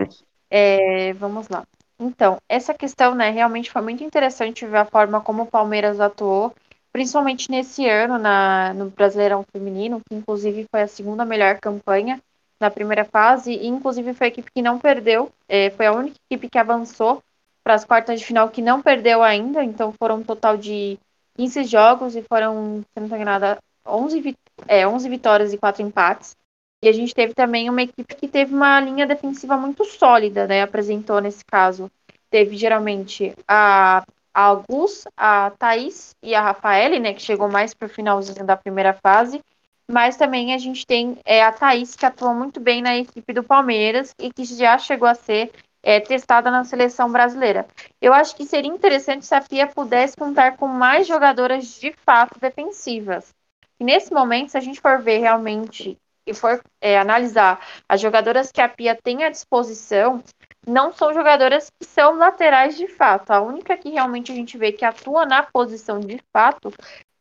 [0.49, 1.65] É, vamos lá.
[1.99, 6.53] Então, essa questão, né, realmente foi muito interessante ver a forma como o Palmeiras atuou,
[6.91, 12.21] principalmente nesse ano na, no Brasileirão Feminino, que inclusive foi a segunda melhor campanha
[12.59, 16.17] na primeira fase, e inclusive foi a equipe que não perdeu, é, foi a única
[16.29, 17.23] equipe que avançou
[17.63, 20.99] para as quartas de final que não perdeu ainda, então foram um total de
[21.35, 24.35] 15 jogos e foram, se não estou enganada, 11,
[24.67, 26.35] é, 11 vitórias e 4 empates.
[26.83, 30.63] E a gente teve também uma equipe que teve uma linha defensiva muito sólida, né?
[30.63, 31.91] Apresentou nesse caso.
[32.29, 37.13] Teve geralmente a, a Augusto, a Thaís e a Rafaele, né?
[37.13, 39.41] Que chegou mais para o finalzinho da primeira fase.
[39.89, 43.43] Mas também a gente tem é, a Thaís, que atuou muito bem na equipe do
[43.43, 45.51] Palmeiras e que já chegou a ser
[45.83, 47.67] é, testada na seleção brasileira.
[48.01, 52.39] Eu acho que seria interessante se a Pia pudesse contar com mais jogadoras de fato
[52.39, 53.33] defensivas.
[53.79, 58.51] E nesse momento, se a gente for ver realmente e for é, analisar as jogadoras
[58.51, 60.23] que a Pia tem à disposição,
[60.65, 63.31] não são jogadoras que são laterais de fato.
[63.31, 66.71] A única que realmente a gente vê que atua na posição de fato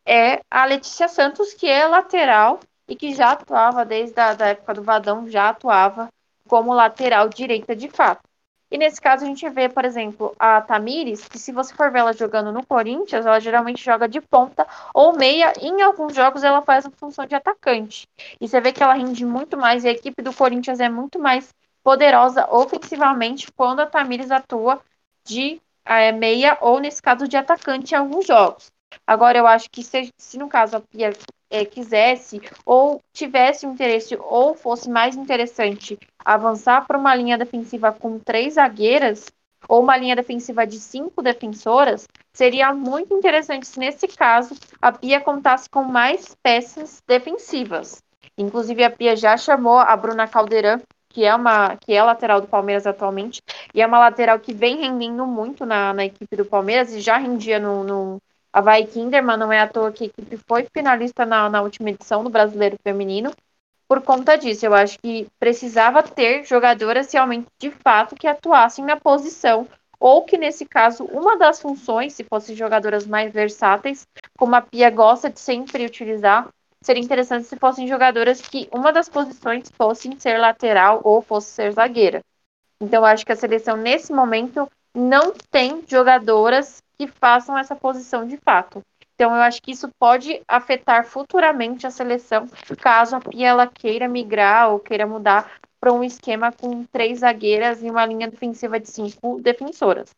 [0.06, 4.74] é a Letícia Santos, que é lateral e que já atuava desde a da época
[4.74, 6.08] do Vadão, já atuava
[6.48, 8.29] como lateral direita de fato.
[8.70, 12.00] E nesse caso a gente vê, por exemplo, a Tamires, que se você for ver
[12.00, 16.44] ela jogando no Corinthians, ela geralmente joga de ponta ou meia, e em alguns jogos
[16.44, 18.06] ela faz a função de atacante.
[18.40, 21.18] E você vê que ela rende muito mais, e a equipe do Corinthians é muito
[21.18, 21.52] mais
[21.82, 24.80] poderosa ofensivamente quando a Tamires atua
[25.24, 28.70] de é, meia ou, nesse caso, de atacante em alguns jogos.
[29.06, 31.12] Agora, eu acho que se, se no caso a Pia
[31.50, 38.18] é, quisesse ou tivesse interesse ou fosse mais interessante avançar para uma linha defensiva com
[38.18, 39.26] três zagueiras
[39.68, 45.20] ou uma linha defensiva de cinco defensoras, seria muito interessante se nesse caso a Pia
[45.20, 48.02] contasse com mais peças defensivas.
[48.38, 52.46] Inclusive a Pia já chamou a Bruna Caldeirão, que é uma que é lateral do
[52.46, 53.42] Palmeiras atualmente,
[53.74, 57.18] e é uma lateral que vem rendendo muito na, na equipe do Palmeiras e já
[57.18, 61.48] rendia no, no, Havaí Kinderman não é à toa que a equipe foi finalista na,
[61.48, 63.30] na última edição do Brasileiro Feminino.
[63.86, 68.96] Por conta disso, eu acho que precisava ter jogadoras realmente de fato que atuassem na
[68.96, 69.66] posição,
[69.98, 74.06] ou que nesse caso, uma das funções, se fossem jogadoras mais versáteis,
[74.38, 76.48] como a Pia gosta de sempre utilizar,
[76.80, 81.72] seria interessante se fossem jogadoras que uma das posições fossem ser lateral ou fosse ser
[81.72, 82.22] zagueira.
[82.80, 88.36] Então, acho que a seleção, nesse momento, não tem jogadoras que façam essa posição de
[88.36, 88.82] fato.
[89.14, 92.46] Então, eu acho que isso pode afetar futuramente a seleção,
[92.78, 97.82] caso a Pia ela queira migrar ou queira mudar para um esquema com três zagueiras
[97.82, 100.10] e uma linha defensiva de cinco defensoras.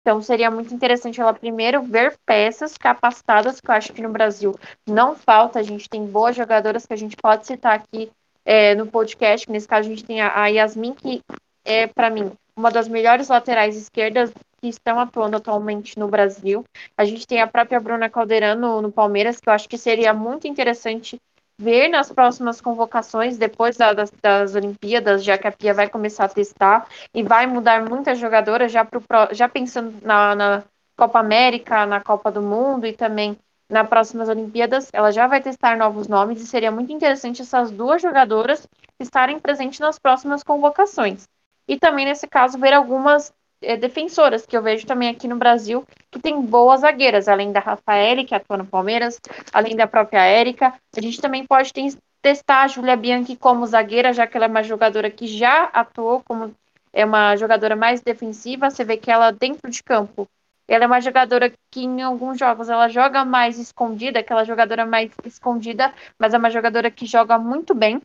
[0.00, 4.54] Então, seria muito interessante ela primeiro ver peças capacitadas, que eu acho que no Brasil
[4.88, 5.58] não falta.
[5.58, 8.10] A gente tem boas jogadoras que a gente pode citar aqui
[8.46, 9.50] é, no podcast.
[9.50, 11.20] Nesse caso, a gente tem a, Yasmin, que
[11.64, 16.64] é, para mim, uma das melhores laterais esquerdas que estão atuando atualmente no Brasil.
[16.96, 20.46] A gente tem a própria Bruna Caldeirão no, Palmeiras, que eu acho que seria muito
[20.46, 21.20] interessante
[21.58, 26.24] ver nas próximas convocações, depois da, das, das, Olimpíadas, já que a Pia vai começar
[26.24, 28.86] a testar e vai mudar muitas jogadoras, já,
[29.32, 30.64] já pensando na, na
[30.96, 33.38] Copa América, na Copa do Mundo e também
[33.68, 38.02] nas próximas Olimpíadas, ela já vai testar novos nomes e seria muito interessante essas duas
[38.02, 38.66] jogadoras
[38.98, 41.28] estarem presentes nas próximas convocações.
[41.70, 45.86] E também, nesse caso, ver algumas é, defensoras, que eu vejo também aqui no Brasil,
[46.10, 49.20] que tem boas zagueiras, além da Rafaele, que atua no Palmeiras,
[49.52, 50.74] além da própria Érica.
[50.96, 54.48] A gente também pode ter, testar a Julia Bianchi como zagueira, já que ela é
[54.48, 56.52] uma jogadora que já atuou como
[56.92, 58.68] é uma jogadora mais defensiva.
[58.68, 60.26] Você vê que ela, dentro de campo,
[60.66, 65.12] ela é uma jogadora que em alguns jogos ela joga mais escondida, aquela jogadora mais
[65.24, 68.02] escondida, mas é uma jogadora que joga muito bem.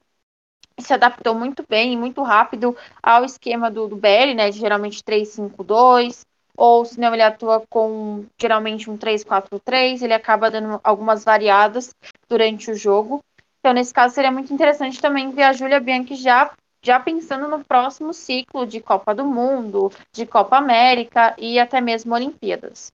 [0.80, 4.50] Se adaptou muito bem e muito rápido ao esquema do, do BL, né?
[4.50, 6.26] De geralmente 3-5-2,
[6.58, 11.94] ou se não, ele atua com geralmente um 3-4-3, ele acaba dando algumas variadas
[12.30, 13.22] durante o jogo.
[13.60, 16.52] Então, nesse caso, seria muito interessante também ver a Júlia Bianchi já
[16.84, 22.14] já pensando no próximo ciclo de Copa do Mundo, de Copa América e até mesmo
[22.14, 22.92] Olimpíadas.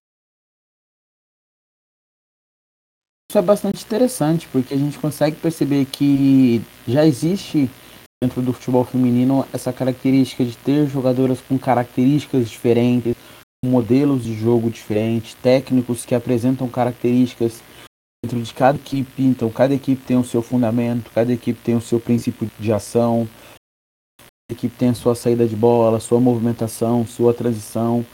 [3.31, 7.69] Isso é bastante interessante, porque a gente consegue perceber que já existe
[8.21, 13.15] dentro do futebol feminino essa característica de ter jogadoras com características diferentes,
[13.63, 17.63] modelos de jogo diferentes, técnicos que apresentam características
[18.21, 19.23] dentro de cada equipe.
[19.23, 23.29] Então, cada equipe tem o seu fundamento, cada equipe tem o seu princípio de ação,
[24.51, 28.05] equipe tem a sua saída de bola, sua movimentação, sua transição,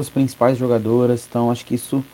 [0.00, 1.24] as principais jogadoras.
[1.28, 2.04] Então acho que isso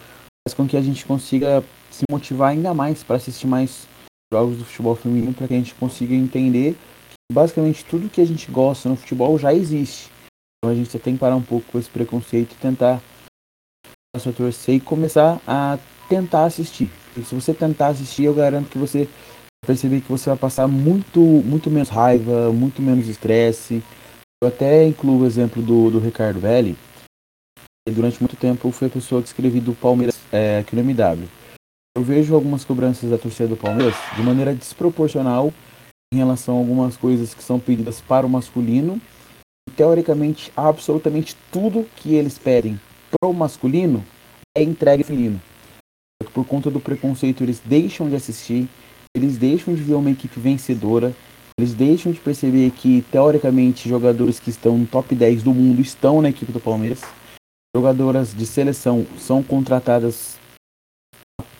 [0.46, 1.64] faz com que a gente consiga
[2.00, 3.86] se motivar ainda mais para assistir mais
[4.32, 8.26] jogos do futebol feminino, para que a gente consiga entender que basicamente tudo que a
[8.26, 10.10] gente gosta no futebol já existe.
[10.58, 13.02] Então a gente tem que parar um pouco com esse preconceito e tentar
[14.18, 15.78] sua torcer e começar a
[16.08, 16.90] tentar assistir.
[17.16, 19.08] E se você tentar assistir, eu garanto que você
[19.64, 23.82] perceber que você vai passar muito, muito menos raiva, muito menos estresse.
[24.42, 26.76] Eu até incluo o exemplo do, do Ricardo Belli.
[27.88, 31.39] Durante muito tempo foi a pessoa que escrevi do Palmeiras é, aqui no MW.
[31.96, 35.52] Eu vejo algumas cobranças da torcida do Palmeiras de maneira desproporcional
[36.14, 39.00] em relação a algumas coisas que são pedidas para o masculino.
[39.68, 42.80] E, teoricamente, absolutamente tudo que eles pedem
[43.10, 44.04] para o masculino
[44.56, 45.42] é entregue feminino.
[46.32, 48.68] Por conta do preconceito, eles deixam de assistir,
[49.16, 51.12] eles deixam de ver uma equipe vencedora,
[51.58, 56.22] eles deixam de perceber que, teoricamente, jogadores que estão no top 10 do mundo estão
[56.22, 57.00] na equipe do Palmeiras.
[57.74, 60.39] Jogadoras de seleção são contratadas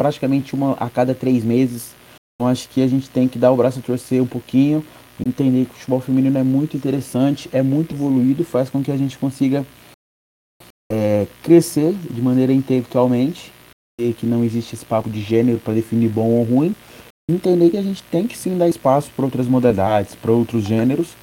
[0.00, 1.94] praticamente uma a cada três meses.
[2.34, 4.82] Então, acho que a gente tem que dar o braço a torcer um pouquinho,
[5.24, 8.96] entender que o futebol feminino é muito interessante, é muito evoluído, faz com que a
[8.96, 9.66] gente consiga
[10.90, 13.52] é, crescer de maneira intelectualmente,
[14.00, 16.74] e que não existe esse papo de gênero para definir bom ou ruim,
[17.30, 21.14] entender que a gente tem que sim dar espaço para outras modalidades, para outros gêneros,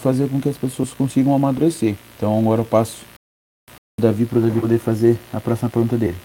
[0.00, 1.94] fazer com que as pessoas consigam amadurecer.
[2.16, 3.04] Então agora eu passo
[4.00, 6.16] o Davi para o Davi poder fazer a próxima pergunta dele.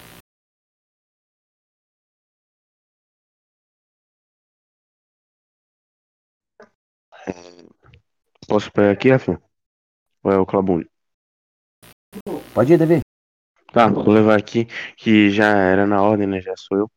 [8.50, 9.40] Posso pegar aqui, Rafinha?
[10.24, 10.88] Ou é o Clabune?
[12.54, 13.00] Pode ir, Davi.
[13.72, 16.42] Tá, vou levar aqui, que já era na ordem, né?
[16.42, 16.92] Já sou eu.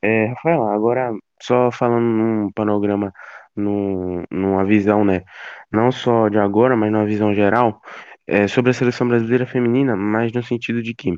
[0.00, 3.12] É, Rafael, agora só falando num panorama,
[3.54, 5.22] num, numa visão, né?
[5.70, 7.82] Não só de agora, mas numa visão geral,
[8.26, 11.14] é, sobre a seleção brasileira feminina, mas no sentido de que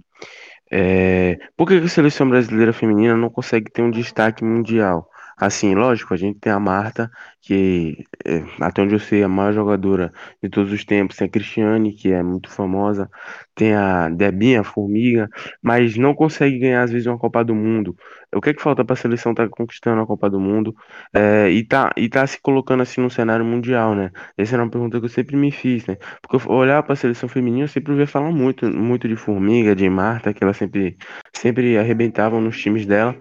[0.70, 5.09] é, por que a seleção brasileira feminina não consegue ter um destaque mundial?
[5.39, 7.11] Assim, lógico, a gente tem a Marta,
[7.43, 10.11] que é, até onde eu sei, a maior jogadora
[10.43, 13.11] de todos os tempos, tem a Cristiane, que é muito famosa,
[13.55, 15.28] tem a Debinha, a Formiga,
[15.62, 17.95] mas não consegue ganhar, às vezes, uma Copa do Mundo.
[18.34, 20.74] O que é que falta para a seleção estar tá conquistando a Copa do Mundo
[21.14, 24.11] é, e, tá, tá se colocando assim no cenário mundial, né?
[24.37, 25.97] Essa era uma pergunta que eu sempre me fiz, né?
[26.22, 29.74] Porque eu olhar para a seleção feminina, eu sempre ouvia falar muito, muito de Formiga,
[29.76, 30.97] de Marta, que ela sempre,
[31.34, 33.14] sempre arrebentavam nos times dela.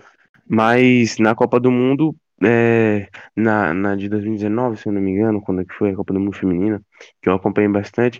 [0.48, 5.42] Mas na Copa do Mundo, é, na, na de 2019, se eu não me engano,
[5.42, 6.82] quando é que foi a Copa do Mundo Feminina,
[7.22, 8.20] que eu acompanhei bastante,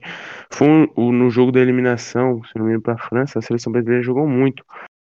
[0.52, 0.68] foi
[0.98, 4.04] um, no jogo da eliminação, se não me engano, para a França, a seleção brasileira
[4.04, 4.64] jogou muito,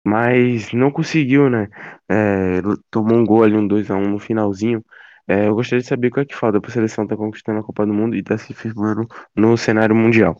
[0.04, 1.68] mas não conseguiu, né?
[2.08, 2.60] É,
[2.90, 4.84] tomou um gol ali, um 2x1 no finalzinho.
[5.26, 7.22] É, eu gostaria de saber o que é que falta para a seleção estar tá
[7.22, 10.36] conquistando a Copa do Mundo e estar tá se firmando no cenário mundial.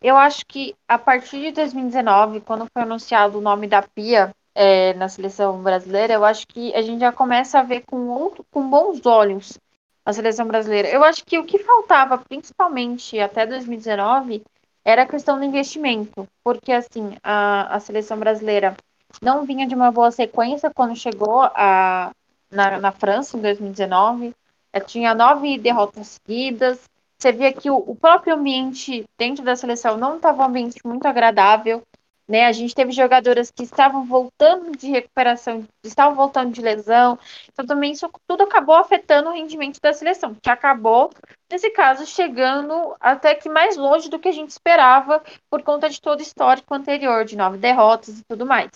[0.00, 4.94] Eu acho que a partir de 2019, quando foi anunciado o nome da Pia é,
[4.94, 8.68] na seleção brasileira, eu acho que a gente já começa a ver com, outro, com
[8.68, 9.58] bons olhos
[10.04, 10.88] a seleção brasileira.
[10.88, 14.42] Eu acho que o que faltava, principalmente até 2019,
[14.84, 18.76] era a questão do investimento, porque assim a, a seleção brasileira
[19.20, 22.12] não vinha de uma boa sequência quando chegou a,
[22.50, 24.32] na, na França em 2019,
[24.72, 26.80] é, tinha nove derrotas seguidas,
[27.18, 31.82] você via que o, próprio ambiente dentro da seleção não estava um ambiente muito agradável.
[32.28, 32.44] Né?
[32.44, 37.18] A gente teve jogadoras que estavam voltando de recuperação, estavam voltando de lesão.
[37.52, 41.10] Então, também isso tudo acabou afetando o rendimento da seleção, que acabou,
[41.50, 46.00] nesse caso, chegando até que mais longe do que a gente esperava, por conta de
[46.00, 48.70] todo o histórico anterior, de nove derrotas e tudo mais.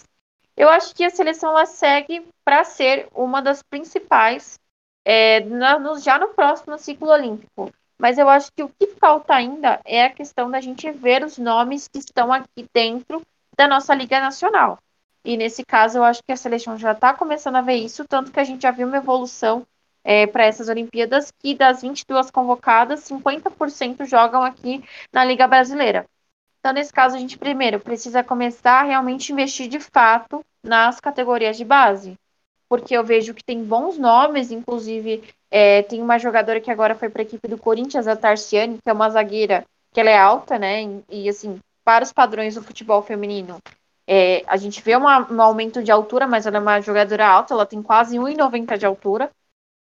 [0.57, 4.59] Eu acho que a seleção ela segue para ser uma das principais
[5.05, 7.71] é, na, no, já no próximo ciclo olímpico.
[8.01, 11.37] Mas eu acho que o que falta ainda é a questão da gente ver os
[11.37, 13.21] nomes que estão aqui dentro
[13.55, 14.79] da nossa Liga Nacional.
[15.23, 18.33] E nesse caso, eu acho que a seleção já está começando a ver isso, tanto
[18.33, 19.67] que a gente já viu uma evolução
[20.03, 24.83] é, para essas Olimpíadas, que das 22 convocadas, 50% jogam aqui
[25.13, 26.07] na Liga Brasileira.
[26.59, 31.59] Então, nesse caso, a gente primeiro precisa começar a realmente investir de fato nas categorias
[31.59, 32.19] de base,
[32.67, 37.09] porque eu vejo que tem bons nomes, inclusive é, tem uma jogadora que agora foi
[37.09, 40.59] para a equipe do Corinthians, a Tarciane, que é uma zagueira que ela é alta,
[40.59, 41.01] né?
[41.09, 43.59] E, assim, para os padrões do futebol feminino.
[44.07, 47.55] É, a gente vê uma, um aumento de altura, mas ela é uma jogadora alta,
[47.55, 49.31] ela tem quase 1,90 de altura.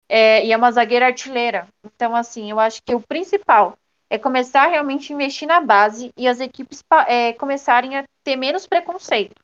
[0.10, 1.68] É, e é uma zagueira artilheira.
[1.84, 3.78] Então, assim, eu acho que o principal
[4.10, 8.68] é começar realmente a investir na base e as equipes é, começarem a ter menos
[8.68, 9.43] preconceito.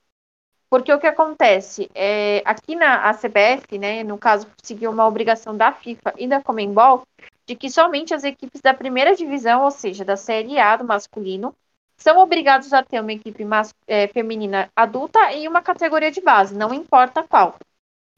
[0.70, 1.90] Porque o que acontece?
[1.96, 7.04] É, aqui na CBF, né, no caso, seguiu uma obrigação da FIFA e da Comembol,
[7.46, 11.56] de que somente as equipes da primeira divisão, ou seja, da Série A do masculino,
[11.98, 13.44] são obrigados a ter uma equipe
[13.88, 17.56] é, feminina adulta e uma categoria de base, não importa qual.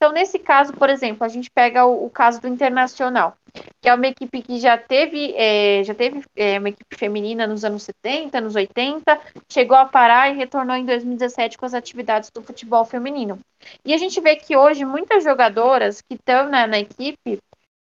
[0.02, 3.38] Então, nesse caso, por exemplo, a gente pega o, o caso do Internacional,
[3.80, 7.64] que é uma equipe que já teve, é, já teve é, uma equipe feminina nos
[7.64, 12.41] anos 70, nos 80, chegou a parar e retornou em 2017 com as atividades do
[12.41, 13.38] futebol feminino.
[13.86, 17.38] E a gente vê que hoje muitas jogadoras que estão na, na equipe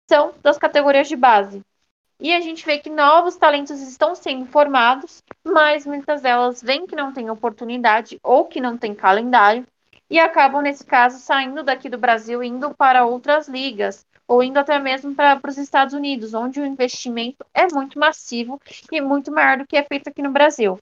[0.09, 1.61] são das categorias de base.
[2.21, 6.95] E a gente vê que novos talentos estão sendo formados, mas muitas delas vêm que
[6.95, 9.67] não têm oportunidade ou que não têm calendário
[10.09, 14.79] e acabam, nesse caso, saindo daqui do Brasil, indo para outras ligas, ou indo até
[14.79, 18.59] mesmo para os Estados Unidos, onde o investimento é muito massivo
[18.91, 20.79] e muito maior do que é feito aqui no Brasil.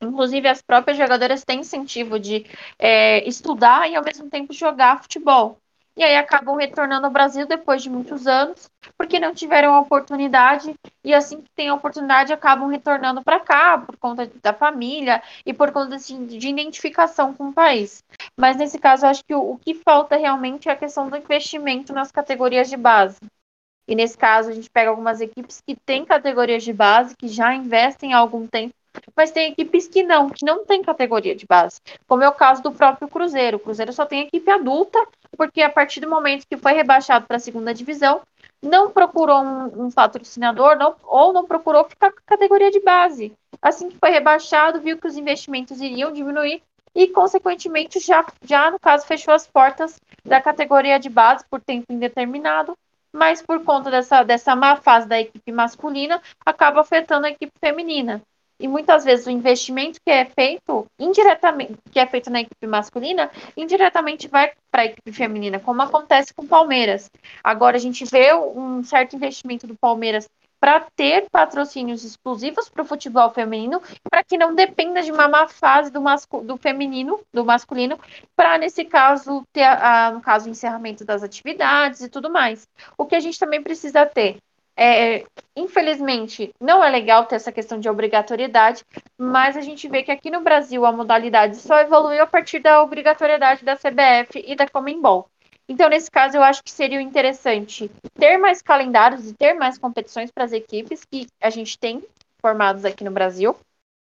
[0.00, 2.46] Inclusive, as próprias jogadoras têm incentivo de
[2.78, 5.58] é, estudar e, ao mesmo tempo, jogar futebol
[5.96, 8.68] e aí acabam retornando ao Brasil depois de muitos anos,
[8.98, 10.74] porque não tiveram a oportunidade,
[11.04, 15.54] e assim que tem a oportunidade, acabam retornando para cá, por conta da família e
[15.54, 18.02] por conta assim, de identificação com o país.
[18.36, 21.92] Mas nesse caso, acho que o, o que falta realmente é a questão do investimento
[21.92, 23.18] nas categorias de base.
[23.86, 27.54] E nesse caso, a gente pega algumas equipes que têm categorias de base, que já
[27.54, 28.74] investem há algum tempo
[29.16, 32.62] mas tem equipes que não, que não tem categoria de base, como é o caso
[32.62, 33.56] do próprio Cruzeiro.
[33.56, 34.98] O Cruzeiro só tem equipe adulta,
[35.36, 38.22] porque a partir do momento que foi rebaixado para a segunda divisão,
[38.62, 43.32] não procurou um, um patrocinador não, ou não procurou ficar com a categoria de base.
[43.60, 46.62] Assim que foi rebaixado, viu que os investimentos iriam diminuir
[46.94, 51.92] e, consequentemente, já, já no caso, fechou as portas da categoria de base por tempo
[51.92, 52.76] indeterminado,
[53.12, 58.22] mas por conta dessa, dessa má fase da equipe masculina, acaba afetando a equipe feminina
[58.58, 63.30] e muitas vezes o investimento que é feito indiretamente, que é feito na equipe masculina,
[63.56, 67.10] indiretamente vai para a equipe feminina, como acontece com o Palmeiras.
[67.42, 70.28] Agora a gente vê um certo investimento do Palmeiras
[70.64, 75.46] para ter patrocínios exclusivos para o futebol feminino, para que não dependa de uma má
[75.46, 76.00] fase do,
[76.42, 77.98] do feminino, do masculino,
[78.34, 82.66] para nesse caso ter, a, no caso, o encerramento das atividades e tudo mais.
[82.96, 84.38] O que a gente também precisa ter
[84.76, 88.84] é, infelizmente, não é legal ter essa questão de obrigatoriedade,
[89.16, 92.82] mas a gente vê que aqui no Brasil a modalidade só evoluiu a partir da
[92.82, 95.28] obrigatoriedade da CBF e da Comembol.
[95.68, 100.30] Então, nesse caso, eu acho que seria interessante ter mais calendários e ter mais competições
[100.30, 102.02] para as equipes que a gente tem
[102.40, 103.56] formados aqui no Brasil.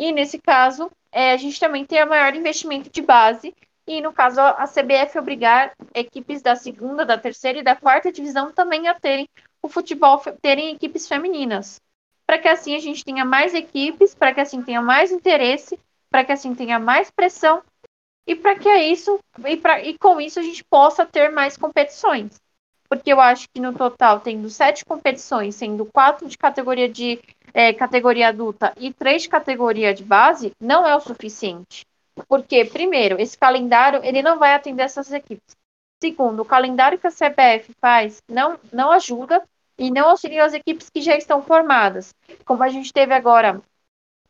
[0.01, 3.55] E, nesse caso, é, a gente também tem a maior investimento de base.
[3.87, 8.51] E, no caso, a CBF obrigar equipes da segunda, da terceira e da quarta divisão
[8.51, 9.29] também a terem
[9.67, 11.81] o futebol terem equipes femininas.
[12.25, 15.79] Para que assim a gente tenha mais equipes, para que assim tenha mais interesse,
[16.11, 17.63] para que assim tenha mais pressão
[18.27, 21.57] e para que é isso e, pra, e com isso a gente possa ter mais
[21.57, 22.41] competições.
[22.89, 27.21] Porque eu acho que no total, tendo sete competições, sendo quatro de categoria de
[27.53, 31.85] é, categoria adulta e três de categoria de base, não é o suficiente.
[32.29, 35.57] Porque, primeiro, esse calendário ele não vai atender essas equipes.
[36.03, 39.43] Segundo, o calendário que a CBF faz não, não ajuda
[39.79, 42.15] e não auxiliam as equipes que já estão formadas.
[42.45, 43.63] Como a gente teve agora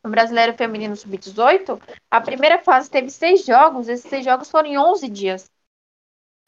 [0.03, 1.81] no Brasileiro Feminino Sub-18,
[2.11, 5.49] a primeira fase teve seis jogos, esses seis jogos foram em 11 dias.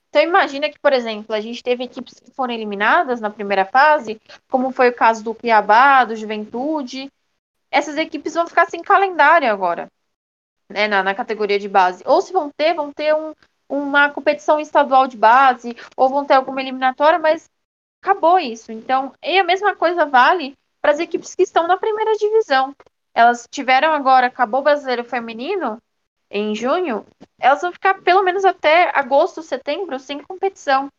[0.09, 4.19] Então imagina que, por exemplo, a gente teve equipes que foram eliminadas na primeira fase,
[4.49, 7.11] como foi o caso do Cuiabá, do Juventude.
[7.71, 9.89] Essas equipes vão ficar sem calendário agora.
[10.69, 12.03] né, na, na categoria de base.
[12.05, 13.33] Ou se vão ter, vão ter um,
[13.69, 17.49] uma competição estadual de base, ou vão ter alguma eliminatória, mas
[18.01, 18.71] acabou isso.
[18.71, 22.75] Então, e a mesma coisa vale para as equipes que estão na primeira divisão.
[23.13, 25.81] Elas tiveram agora, acabou o brasileiro feminino
[26.31, 27.05] em junho,
[27.39, 30.89] elas vão ficar pelo menos até agosto, setembro sem competição.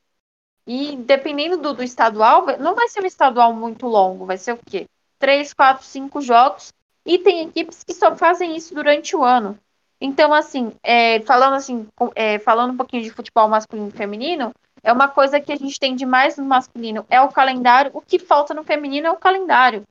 [0.66, 4.58] E dependendo do, do estadual, não vai ser um estadual muito longo, vai ser o
[4.58, 4.86] quê?
[5.18, 6.72] Três, quatro, cinco jogos.
[7.04, 9.58] E tem equipes que só fazem isso durante o ano.
[10.00, 14.92] Então, assim, é, falando assim, é, falando um pouquinho de futebol masculino e feminino, é
[14.92, 17.90] uma coisa que a gente tem de mais no masculino, é o calendário.
[17.94, 19.84] O que falta no feminino é o calendário.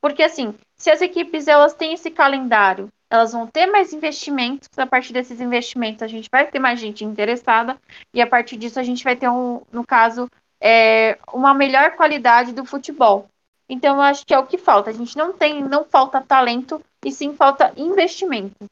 [0.00, 4.68] Porque, assim, se as equipes elas têm esse calendário, elas vão ter mais investimentos.
[4.76, 7.76] A partir desses investimentos, a gente vai ter mais gente interessada.
[8.12, 10.28] E a partir disso, a gente vai ter, um, no caso,
[10.60, 13.28] é, uma melhor qualidade do futebol.
[13.68, 14.90] Então, eu acho que é o que falta.
[14.90, 18.66] A gente não tem, não falta talento, e sim falta investimento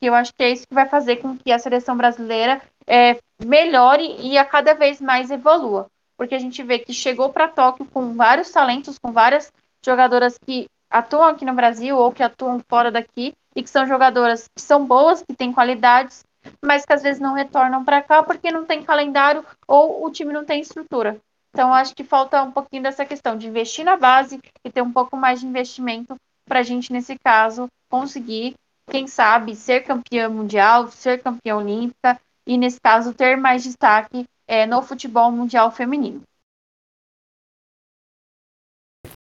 [0.00, 3.18] que eu acho que é isso que vai fazer com que a seleção brasileira é,
[3.44, 5.86] melhore e a cada vez mais evolua.
[6.16, 9.52] Porque a gente vê que chegou para Tóquio com vários talentos, com várias
[9.84, 14.48] jogadoras que atuam aqui no Brasil ou que atuam fora daqui e que são jogadoras
[14.54, 16.24] que são boas, que têm qualidades,
[16.62, 20.32] mas que às vezes não retornam para cá porque não tem calendário ou o time
[20.32, 21.18] não tem estrutura.
[21.50, 24.92] Então, acho que falta um pouquinho dessa questão de investir na base e ter um
[24.92, 28.54] pouco mais de investimento para a gente, nesse caso, conseguir
[28.90, 34.66] quem sabe, ser campeã mundial, ser campeã olímpica e, nesse caso, ter mais destaque é,
[34.66, 36.22] no futebol mundial feminino.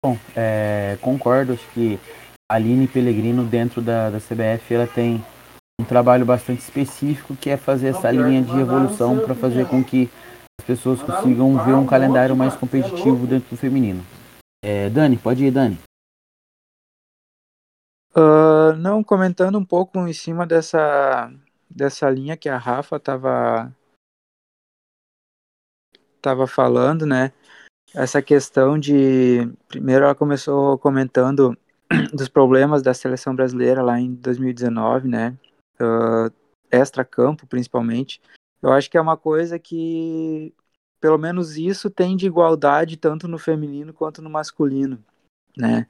[0.03, 1.97] Bom, é, concordo, acho que
[2.51, 5.23] a Aline Pellegrino dentro da, da CBF ela tem
[5.79, 10.09] um trabalho bastante específico que é fazer essa linha de evolução para fazer com que
[10.59, 14.03] as pessoas consigam ver um calendário mais competitivo dentro do feminino.
[14.63, 15.77] É, Dani, pode ir, Dani.
[18.15, 21.33] Uh, não, comentando um pouco em cima dessa,
[21.69, 23.75] dessa linha que a Rafa estava
[26.21, 27.33] tava falando, né?
[27.93, 29.47] Essa questão de.
[29.67, 31.57] Primeiro, ela começou comentando
[32.13, 35.37] dos problemas da seleção brasileira lá em 2019, né?
[35.79, 36.33] Uh,
[36.71, 38.21] extra-campo, principalmente.
[38.61, 40.53] Eu acho que é uma coisa que,
[40.99, 45.03] pelo menos isso, tem de igualdade tanto no feminino quanto no masculino,
[45.57, 45.85] né?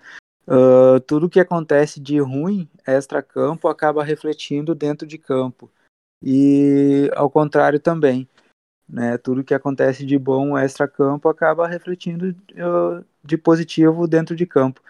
[0.45, 5.71] Uh, tudo que acontece de ruim extra-campo acaba refletindo dentro de campo.
[6.21, 8.27] E ao contrário também.
[8.87, 9.17] Né?
[9.17, 14.81] Tudo que acontece de bom extra-campo acaba refletindo uh, de positivo dentro de campo.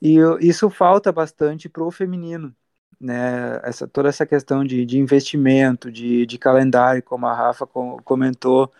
[0.00, 2.54] E uh, isso falta bastante para o feminino.
[3.00, 3.58] Né?
[3.62, 8.70] Essa, toda essa questão de, de investimento, de, de calendário, como a Rafa comentou.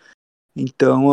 [0.55, 1.07] Então,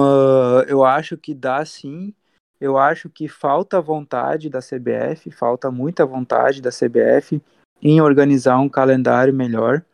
[0.66, 2.12] eu acho que dá sim
[2.60, 7.42] eu acho que falta vontade da CBF, falta muita vontade da CBF
[7.80, 9.84] em organizar um calendário melhor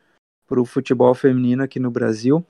[0.46, 2.44] para o futebol feminino aqui no Brasil.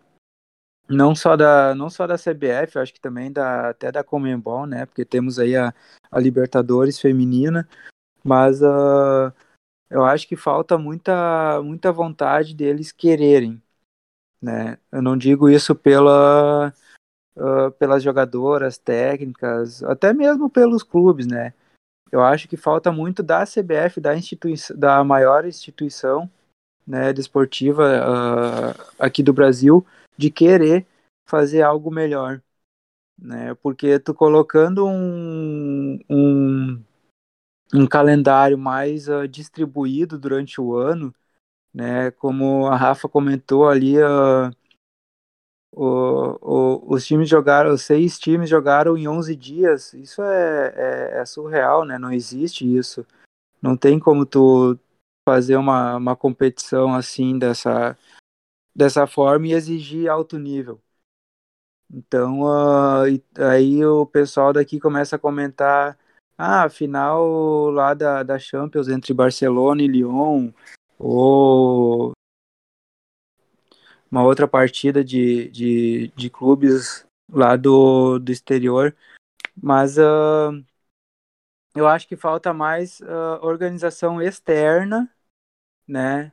[0.89, 4.85] Não só da, não só da CBF, acho que também da, até da Comembol, né?
[4.85, 5.75] Porque temos aí a,
[6.11, 7.67] a Libertadores feminina,
[8.23, 9.33] mas uh,
[9.89, 13.63] eu acho que falta muita, muita vontade deles quererem,
[14.41, 14.79] né?
[14.93, 16.73] Eu não digo isso pela
[17.37, 21.53] uh, pelas jogadoras, técnicas, até mesmo pelos clubes, né?
[22.11, 26.31] Eu acho que falta muito da CBF, da, instituição, da maior instituição
[26.87, 29.85] né, desportiva uh, aqui do Brasil,
[30.17, 30.87] de querer
[31.27, 32.41] fazer algo melhor.
[33.19, 33.55] Né?
[33.57, 36.83] Porque tu colocando um, um,
[37.73, 41.15] um calendário mais uh, distribuído durante o ano,
[41.73, 44.55] né, como a Rafa comentou ali, uh,
[45.77, 49.93] o, o, os times jogaram, os seis times jogaram em 11 dias.
[49.93, 51.99] Isso é, é, é, surreal, né?
[51.99, 53.05] Não existe isso.
[53.61, 54.79] Não tem como tu
[55.29, 57.99] fazer uma, uma competição assim dessa,
[58.75, 60.81] dessa forma e exigir alto nível.
[61.93, 63.05] Então, uh,
[63.37, 65.99] aí o pessoal daqui começa a comentar:
[66.39, 70.53] ah, a final lá da, da Champions entre Barcelona e Lyon,
[70.99, 72.13] ou
[74.15, 78.95] uma outra partida de, de, de clubes lá do, do exterior,
[79.61, 80.65] mas uh,
[81.75, 85.13] eu acho que falta mais uh, organização externa,
[85.89, 86.31] né?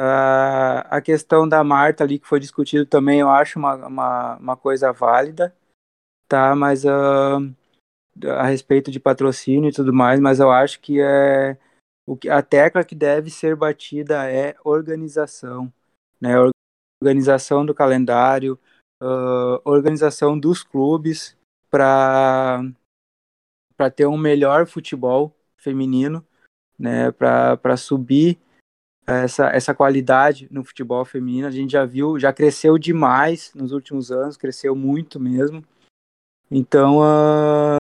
[0.00, 4.56] Uh, a questão da Marta ali que foi discutido também eu acho uma, uma, uma
[4.56, 5.54] coisa válida,
[6.26, 6.56] tá?
[6.56, 7.54] Mas uh,
[8.38, 11.58] a respeito de patrocínio e tudo mais, mas eu acho que é
[12.06, 15.70] o que a tecla que deve ser batida é organização,
[16.18, 16.32] né?
[17.02, 18.58] Organização do calendário,
[19.02, 21.36] uh, organização dos clubes
[21.70, 22.62] para
[23.76, 26.26] para ter um melhor futebol feminino,
[26.76, 28.36] né, para subir
[29.06, 31.46] essa, essa qualidade no futebol feminino.
[31.46, 35.64] A gente já viu, já cresceu demais nos últimos anos, cresceu muito mesmo.
[36.50, 37.78] Então, uh,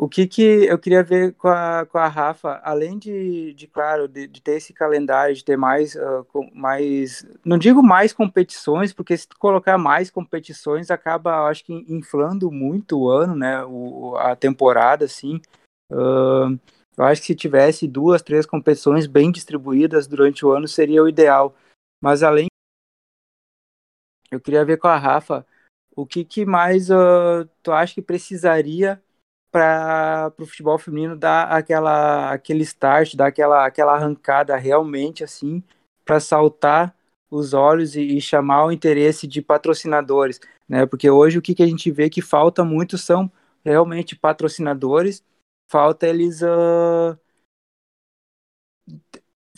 [0.00, 4.06] o que, que eu queria ver com a, com a Rafa, além de, de claro,
[4.06, 6.24] de, de ter esse calendário, de ter mais, uh,
[6.54, 12.96] mais, não digo mais competições, porque se colocar mais competições acaba, acho que, inflando muito
[12.96, 15.40] o ano, né, o, a temporada, assim.
[15.90, 16.56] Uh,
[16.96, 21.08] eu acho que se tivesse duas, três competições bem distribuídas durante o ano seria o
[21.08, 21.56] ideal.
[22.00, 22.46] Mas além,
[24.30, 25.44] eu queria ver com a Rafa,
[25.96, 29.02] o que, que mais uh, tu acha que precisaria
[29.50, 35.62] para o futebol feminino dar aquela aquele start, dar aquela aquela arrancada realmente assim
[36.04, 36.94] para saltar
[37.30, 40.86] os olhos e, e, chamar o interesse de patrocinadores, né?
[40.86, 43.30] Porque hoje o que, que a gente vê que falta muito são
[43.64, 45.22] realmente patrocinadores,
[45.70, 47.18] falta eles uh...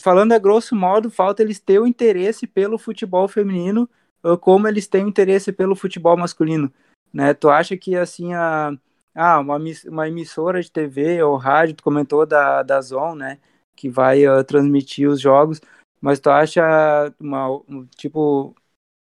[0.01, 3.89] falando a grosso modo, falta eles ter o interesse pelo futebol feminino,
[4.23, 6.71] uh, como eles têm o interesse pelo futebol masculino,
[7.13, 7.33] né?
[7.33, 8.77] Tu acha que assim a
[9.15, 9.57] ah, uma,
[9.87, 13.39] uma emissora de TV ou rádio, tu comentou da, da Zon, né?
[13.75, 15.61] Que vai uh, transmitir os jogos,
[16.01, 18.55] mas tu acha uma, um, tipo,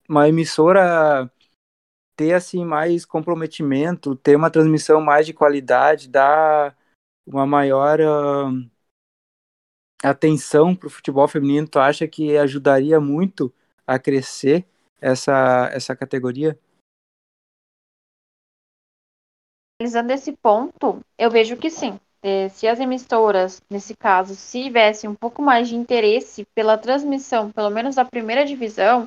[0.09, 1.31] uma emissora
[2.17, 6.77] ter assim mais comprometimento, ter uma transmissão mais de qualidade, dar
[7.27, 8.71] uma maior uh,
[10.03, 13.53] atenção para o futebol feminino, tu acha que ajudaria muito
[13.87, 14.67] a crescer
[15.01, 16.59] essa, essa categoria?
[19.81, 21.99] Analisando esse ponto, eu vejo que sim.
[22.23, 27.51] É, se as emissoras, nesse caso, se tivessem um pouco mais de interesse pela transmissão,
[27.51, 29.07] pelo menos da primeira divisão,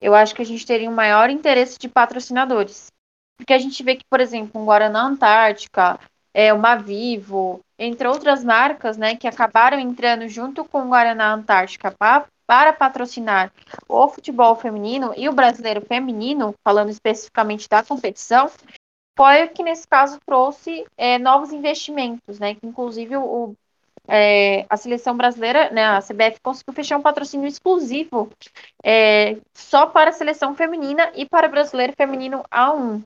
[0.00, 2.88] eu acho que a gente teria um maior interesse de patrocinadores.
[3.36, 5.98] Porque a gente vê que, por exemplo, um Guaraná Antártica,
[6.34, 11.94] é, uma Vivo, entre outras marcas, né, que acabaram entrando junto com o Guaraná Antártica
[11.96, 13.52] para, para patrocinar
[13.88, 18.50] o futebol feminino e o brasileiro feminino, falando especificamente da competição,
[19.20, 22.54] foi que nesse caso trouxe é, novos investimentos, né?
[22.54, 23.54] Que inclusive o,
[24.08, 28.30] é, a seleção brasileira, né, a CBF conseguiu fechar um patrocínio exclusivo
[28.82, 33.02] é, só para a seleção feminina e para brasileiro feminino A1,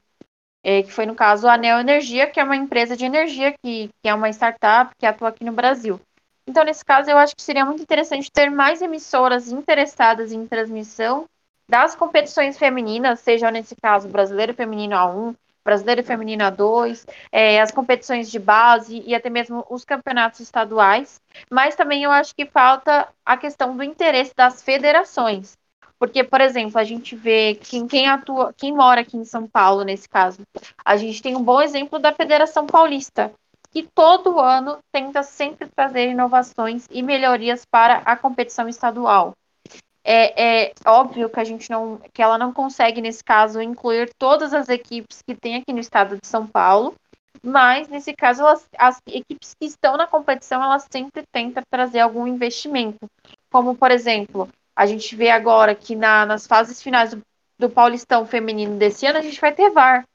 [0.63, 3.91] é, que foi no caso a Neo Energia, que é uma empresa de energia que,
[4.01, 6.01] que é uma startup que atua aqui no Brasil.
[6.47, 11.25] Então, nesse caso, eu acho que seria muito interessante ter mais emissoras interessadas em transmissão
[11.69, 15.35] das competições femininas, seja nesse caso brasileiro feminino A1,
[15.65, 21.21] Brasileiro Feminino A2, é, as competições de base e até mesmo os campeonatos estaduais.
[21.51, 25.57] Mas também eu acho que falta a questão do interesse das federações.
[25.99, 29.85] Porque, por exemplo, a gente vê quem, quem atua, quem mora aqui em São Paulo,
[29.85, 30.43] nesse caso,
[30.85, 33.33] a gente tem um bom exemplo da Federação Paulista,
[33.71, 39.35] que todo ano tenta sempre trazer inovações e melhorias para a competição estadual.
[40.07, 44.53] É, é, óbvio que a gente não, que ela não consegue nesse caso incluir todas
[44.53, 46.95] as equipes que tem aqui no estado de São Paulo,
[47.43, 52.27] mas nesse caso elas, as equipes que estão na competição elas sempre tentam trazer algum
[52.27, 53.07] investimento,
[53.51, 54.47] como por exemplo
[54.77, 57.23] a gente vê agora que na, nas fases finais do,
[57.59, 60.07] do Paulistão feminino desse ano a gente vai ter VAR.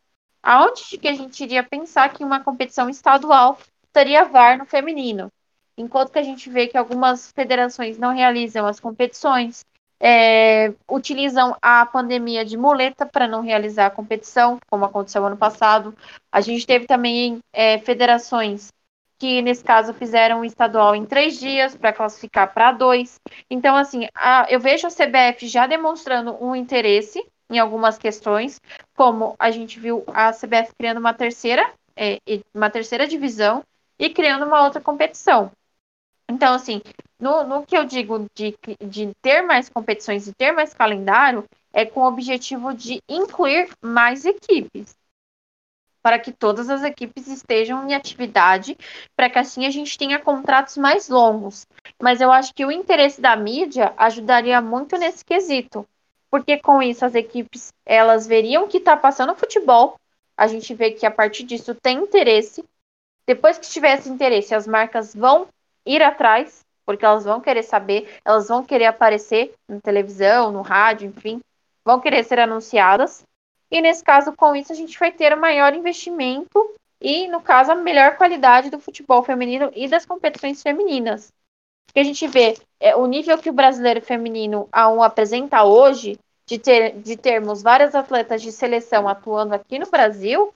[0.44, 3.58] Aonde que a gente iria pensar que uma competição estadual
[3.92, 5.32] teria VAR no feminino?
[5.78, 9.66] Enquanto que a gente vê que algumas federações não realizam as competições,
[10.00, 15.96] é, utilizam a pandemia de muleta para não realizar a competição, como aconteceu ano passado.
[16.32, 18.70] A gente teve também é, federações
[19.18, 23.20] que, nesse caso, fizeram o estadual em três dias para classificar para dois.
[23.50, 28.62] Então, assim, a, eu vejo a CBF já demonstrando um interesse em algumas questões,
[28.96, 32.20] como a gente viu a CBF criando uma terceira, é,
[32.54, 33.64] uma terceira divisão
[33.98, 35.52] e criando uma outra competição.
[36.30, 36.82] Então, assim,
[37.20, 41.44] no, no que eu digo de, de ter mais competições e ter mais calendário,
[41.74, 44.96] é com o objetivo de incluir mais equipes.
[46.02, 48.78] Para que todas as equipes estejam em atividade,
[49.18, 51.68] para que assim a gente tenha contratos mais longos.
[52.02, 55.86] Mas eu acho que o interesse da mídia ajudaria muito nesse quesito.
[56.32, 60.00] Porque com isso as equipes elas veriam que está passando futebol.
[60.38, 62.64] A gente vê que a partir disso tem interesse.
[63.28, 65.48] Depois que tiver esse interesse, as marcas vão
[65.86, 71.08] ir atrás, porque elas vão querer saber, elas vão querer aparecer na televisão, no rádio,
[71.08, 71.40] enfim,
[71.86, 73.22] vão querer ser anunciadas.
[73.70, 77.72] E nesse caso, com isso, a gente vai ter um maior investimento e, no caso,
[77.72, 81.32] a melhor qualidade do futebol feminino e das competições femininas.
[81.94, 86.18] Que a gente vê é, o nível que o brasileiro feminino A1 apresenta hoje,
[86.48, 90.52] de, ter, de termos várias atletas de seleção atuando aqui no Brasil,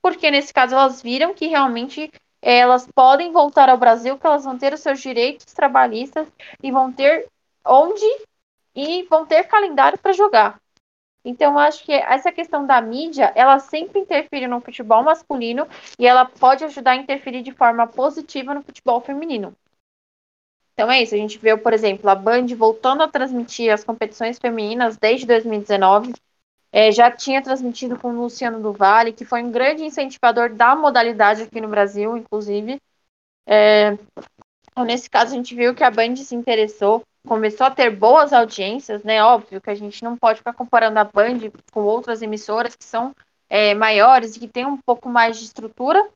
[0.00, 2.10] porque nesse caso elas viram que realmente
[2.40, 6.28] elas podem voltar ao Brasil, que elas vão ter os seus direitos trabalhistas
[6.62, 7.28] e vão ter
[7.64, 8.06] onde
[8.74, 10.60] e vão ter calendário para jogar.
[11.24, 15.66] Então, acho que essa questão da mídia, ela sempre interfere no futebol masculino
[15.98, 19.54] e ela pode ajudar a interferir de forma positiva no futebol feminino.
[20.72, 24.38] Então é isso, a gente vê, por exemplo, a Band voltando a transmitir as competições
[24.38, 26.14] femininas desde 2019.
[26.70, 30.76] É, já tinha transmitido com o Luciano do Vale, que foi um grande incentivador da
[30.76, 32.78] modalidade aqui no Brasil, inclusive.
[33.46, 33.96] É,
[34.70, 38.32] então, nesse caso, a gente viu que a Band se interessou, começou a ter boas
[38.32, 39.22] audiências, né?
[39.22, 43.14] Óbvio que a gente não pode ficar comparando a Band com outras emissoras que são
[43.48, 46.08] é, maiores e que têm um pouco mais de estrutura,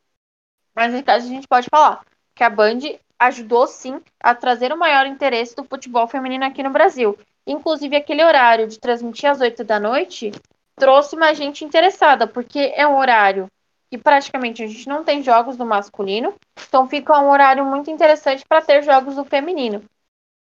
[0.74, 2.80] mas nesse caso a gente pode falar que a Band
[3.26, 7.16] ajudou sim a trazer o maior interesse do futebol feminino aqui no Brasil.
[7.46, 10.32] Inclusive, aquele horário de transmitir às 8 da noite
[10.76, 13.46] trouxe mais gente interessada, porque é um horário
[13.90, 16.34] que praticamente a gente não tem jogos do masculino,
[16.66, 19.82] então fica um horário muito interessante para ter jogos do feminino.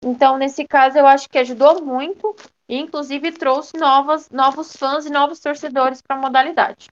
[0.05, 2.37] Então, nesse caso, eu acho que ajudou muito
[2.69, 6.89] e, inclusive, trouxe novas, novos fãs e novos torcedores para a modalidade.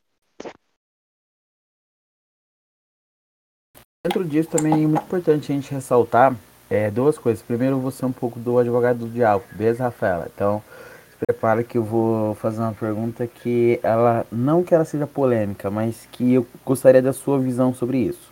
[4.06, 6.32] Dentro disso também é muito importante a gente ressaltar
[6.70, 7.42] é, duas coisas.
[7.42, 10.30] Primeiro, você é um pouco do advogado do diabo, beleza, Rafaela?
[10.32, 10.62] Então,
[11.10, 15.72] se prepara que eu vou fazer uma pergunta que ela não que ela seja polêmica,
[15.72, 18.30] mas que eu gostaria da sua visão sobre isso.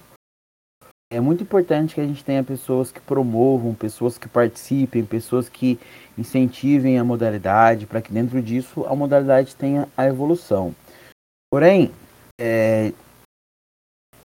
[1.13, 5.77] É muito importante que a gente tenha pessoas que promovam, pessoas que participem, pessoas que
[6.17, 10.73] incentivem a modalidade, para que dentro disso a modalidade tenha a evolução.
[11.51, 11.91] Porém,
[12.41, 12.93] é,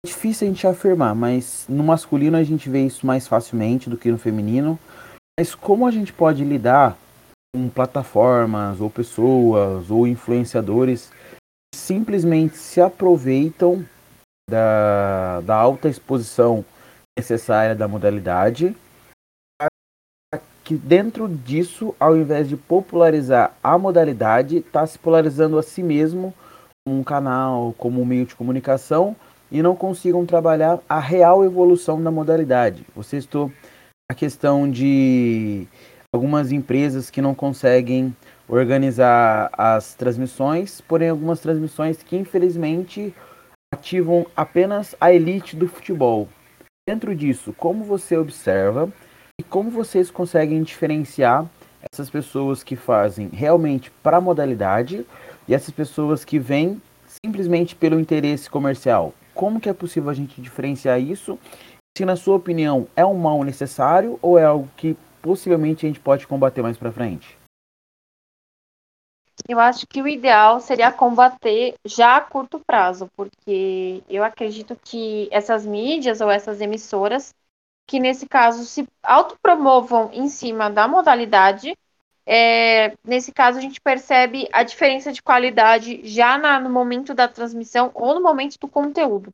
[0.06, 4.12] difícil a gente afirmar, mas no masculino a gente vê isso mais facilmente do que
[4.12, 4.78] no feminino.
[5.40, 6.98] Mas como a gente pode lidar
[7.56, 11.10] com plataformas, ou pessoas, ou influenciadores
[11.74, 13.86] que simplesmente se aproveitam
[14.50, 16.66] da, da alta exposição
[17.18, 18.76] necessária da modalidade
[20.64, 26.34] que dentro disso, ao invés de popularizar a modalidade, está se polarizando a si mesmo
[26.86, 29.16] como um canal, como um meio de comunicação
[29.54, 32.84] e não consigam trabalhar a real evolução da modalidade.
[32.96, 33.52] Você estou
[34.12, 35.68] a questão de
[36.12, 38.16] algumas empresas que não conseguem
[38.50, 43.14] organizar as transmissões, porém algumas transmissões que infelizmente
[43.72, 46.28] ativam apenas a elite do futebol.
[46.90, 48.92] Dentro disso, como você observa
[49.40, 51.46] e como vocês conseguem diferenciar
[51.92, 55.06] essas pessoas que fazem realmente para a modalidade
[55.48, 56.82] e essas pessoas que vêm
[57.24, 59.14] simplesmente pelo interesse comercial?
[59.34, 61.40] Como que é possível a gente diferenciar isso?
[61.98, 66.00] Se na sua opinião é um mal necessário ou é algo que possivelmente a gente
[66.00, 67.38] pode combater mais para frente?
[69.48, 75.28] Eu acho que o ideal seria combater já a curto prazo, porque eu acredito que
[75.32, 77.34] essas mídias ou essas emissoras,
[77.88, 81.76] que nesse caso se autopromovam em cima da modalidade,
[82.26, 87.28] é, nesse caso a gente percebe a diferença de qualidade já na, no momento da
[87.28, 89.34] transmissão ou no momento do conteúdo.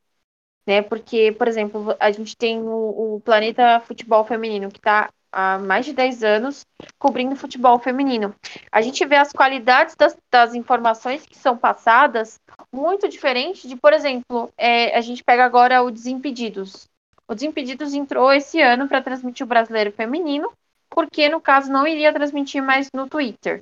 [0.65, 0.81] Né?
[0.81, 5.85] Porque, por exemplo, a gente tem o, o Planeta Futebol Feminino, que está há mais
[5.85, 6.65] de 10 anos
[6.97, 8.35] cobrindo futebol feminino.
[8.71, 12.39] A gente vê as qualidades das, das informações que são passadas
[12.71, 16.87] muito diferente de, por exemplo, é, a gente pega agora o Desimpedidos.
[17.27, 20.51] O Desimpedidos entrou esse ano para transmitir o brasileiro feminino
[20.89, 23.61] porque no caso não iria transmitir mais no Twitter.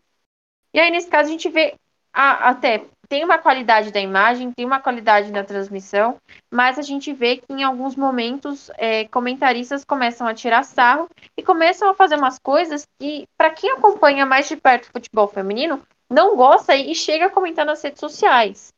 [0.73, 1.75] E aí, nesse caso, a gente vê
[2.13, 6.17] a, até tem uma qualidade da imagem, tem uma qualidade da transmissão,
[6.51, 11.07] mas a gente vê que em alguns momentos é, comentaristas começam a tirar sarro
[11.38, 15.28] e começam a fazer umas coisas que, para quem acompanha mais de perto o futebol
[15.28, 18.73] feminino, não gosta e chega a comentar nas redes sociais.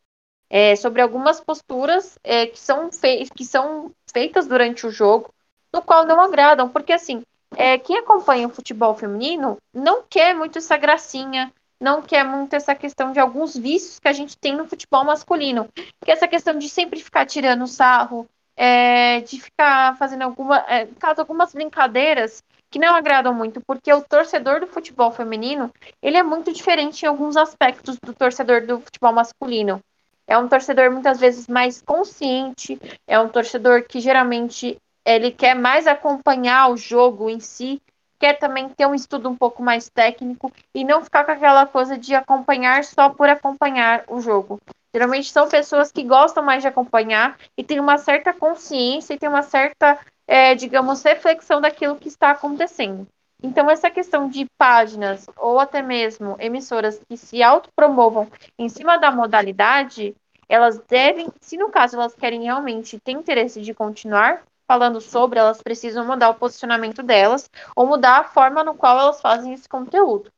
[0.52, 2.90] É, sobre algumas posturas é, que, são
[3.36, 5.32] que são feitas durante o jogo,
[5.72, 7.22] no qual não agradam, porque assim,
[7.56, 12.76] é, quem acompanha o futebol feminino não quer muito essa gracinha, não quer muito essa
[12.76, 15.68] questão de alguns vícios que a gente tem no futebol masculino.
[16.04, 20.86] Que é essa questão de sempre ficar tirando sarro, é, de ficar fazendo alguma, é,
[21.00, 25.72] caso algumas brincadeiras que não agradam muito, porque o torcedor do futebol feminino,
[26.02, 29.82] ele é muito diferente em alguns aspectos do torcedor do futebol masculino.
[30.28, 35.88] É um torcedor muitas vezes mais consciente, é um torcedor que geralmente ele quer mais
[35.88, 37.82] acompanhar o jogo em si,
[38.20, 41.98] quer também ter um estudo um pouco mais técnico e não ficar com aquela coisa
[41.98, 44.60] de acompanhar só por acompanhar o jogo.
[44.94, 49.30] Geralmente são pessoas que gostam mais de acompanhar e têm uma certa consciência e têm
[49.30, 53.08] uma certa, é, digamos, reflexão daquilo que está acontecendo.
[53.42, 58.28] Então, essa questão de páginas ou até mesmo emissoras que se autopromovam
[58.58, 60.14] em cima da modalidade,
[60.50, 65.64] elas devem, se no caso elas querem realmente ter interesse de continuar falando sobre, elas
[65.64, 70.32] precisam mudar o posicionamento delas ou mudar a forma no qual elas fazem esse conteúdo.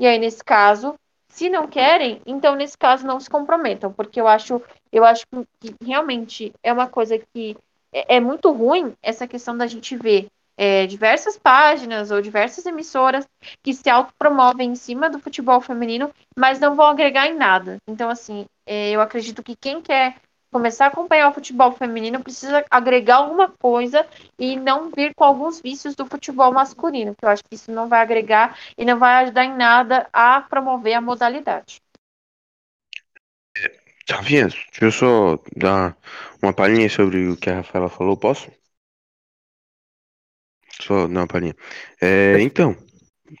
[0.00, 0.96] E aí, nesse caso,
[1.28, 5.24] se não querem, então nesse caso não se comprometam, porque eu acho, eu acho
[5.60, 7.56] que realmente é uma coisa que
[7.92, 10.26] é, é muito ruim essa questão da gente ver
[10.56, 13.28] é, diversas páginas ou diversas emissoras
[13.62, 17.78] que se autopromovem em cima do futebol feminino, mas não vão agregar em nada.
[17.86, 20.16] Então, assim, é, eu acredito que quem quer
[20.50, 24.06] começar a acompanhar o futebol feminino precisa agregar alguma coisa
[24.38, 27.88] e não vir com alguns vícios do futebol masculino, que eu acho que isso não
[27.88, 31.80] vai agregar e não vai ajudar em nada a promover a modalidade.
[34.08, 35.96] Rafinha, deixa eu só dar
[36.40, 38.50] uma palhinha sobre o que a Rafaela falou, posso?
[40.80, 41.56] Só dar uma palhinha.
[42.00, 42.76] É, então,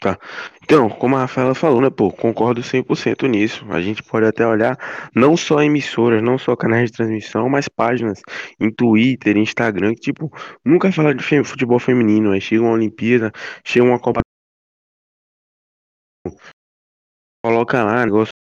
[0.00, 0.18] Tá.
[0.62, 3.64] Então, como a Rafaela falou, né, pô, concordo 100% nisso.
[3.70, 4.76] A gente pode até olhar
[5.14, 8.20] não só emissoras, não só canais de transmissão, mas páginas
[8.58, 10.30] em Twitter, Instagram, que, tipo,
[10.64, 12.32] nunca fala de futebol feminino.
[12.32, 13.30] Aí chega uma Olimpíada,
[13.64, 14.20] chega uma Copa.
[17.44, 18.32] Coloca lá, negócio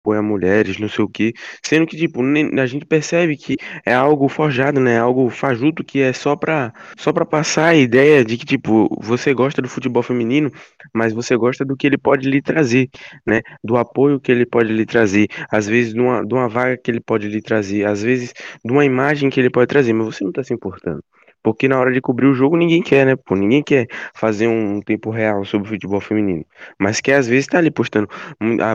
[0.00, 1.32] apoia mulheres, não sei o que,
[1.62, 2.20] sendo que, tipo,
[2.58, 7.12] a gente percebe que é algo forjado, né, algo fajuto que é só pra, só
[7.12, 10.50] pra passar a ideia de que, tipo, você gosta do futebol feminino,
[10.94, 12.88] mas você gosta do que ele pode lhe trazer,
[13.26, 16.76] né, do apoio que ele pode lhe trazer, às vezes de uma, de uma vaga
[16.78, 18.32] que ele pode lhe trazer, às vezes
[18.64, 21.02] de uma imagem que ele pode trazer, mas você não tá se importando.
[21.42, 23.16] Porque na hora de cobrir o jogo ninguém quer, né?
[23.16, 26.44] Pô, ninguém quer fazer um tempo real sobre o futebol feminino.
[26.78, 28.08] Mas que às vezes tá ali postando,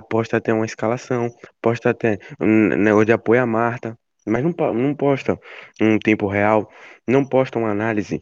[0.09, 1.29] posta até uma escalação,
[1.61, 5.39] posta até um negócio de apoio a Marta, mas não, não posta
[5.79, 6.69] um tempo real,
[7.07, 8.21] não posta uma análise.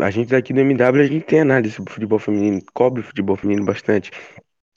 [0.00, 3.64] A gente daqui do MW, a gente tem análise sobre futebol feminino, cobre futebol feminino
[3.64, 4.10] bastante.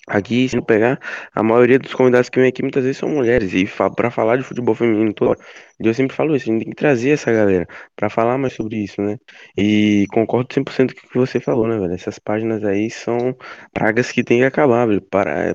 [0.10, 0.99] Aqui, se não pegar,
[1.36, 3.53] a maioria dos convidados que vem aqui muitas vezes são mulheres.
[3.53, 5.39] E para falar de futebol feminino toda hora.
[5.80, 8.78] Eu sempre falo isso, a gente tem que trazer essa galera para falar mais sobre
[8.78, 9.18] isso, né?
[9.58, 11.93] E concordo 100% com o que você falou, né, velho?
[11.93, 13.36] Essas páginas aí são
[13.74, 15.01] pragas que tem que acabar, velho.
[15.01, 15.53] Para, é,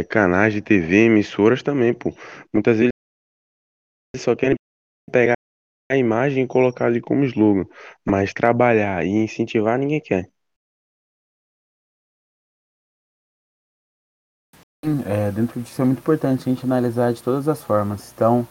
[0.00, 2.14] é, canais de TV, emissoras também, pô.
[2.52, 2.92] Muitas vezes
[4.16, 4.56] só querem
[5.12, 5.34] pegar
[5.90, 7.66] a imagem e colocar ali como slogan.
[8.06, 10.30] Mas trabalhar e incentivar ninguém quer.
[14.84, 18.12] É, dentro disso é muito importante a gente analisar de todas as formas.
[18.14, 18.46] Então,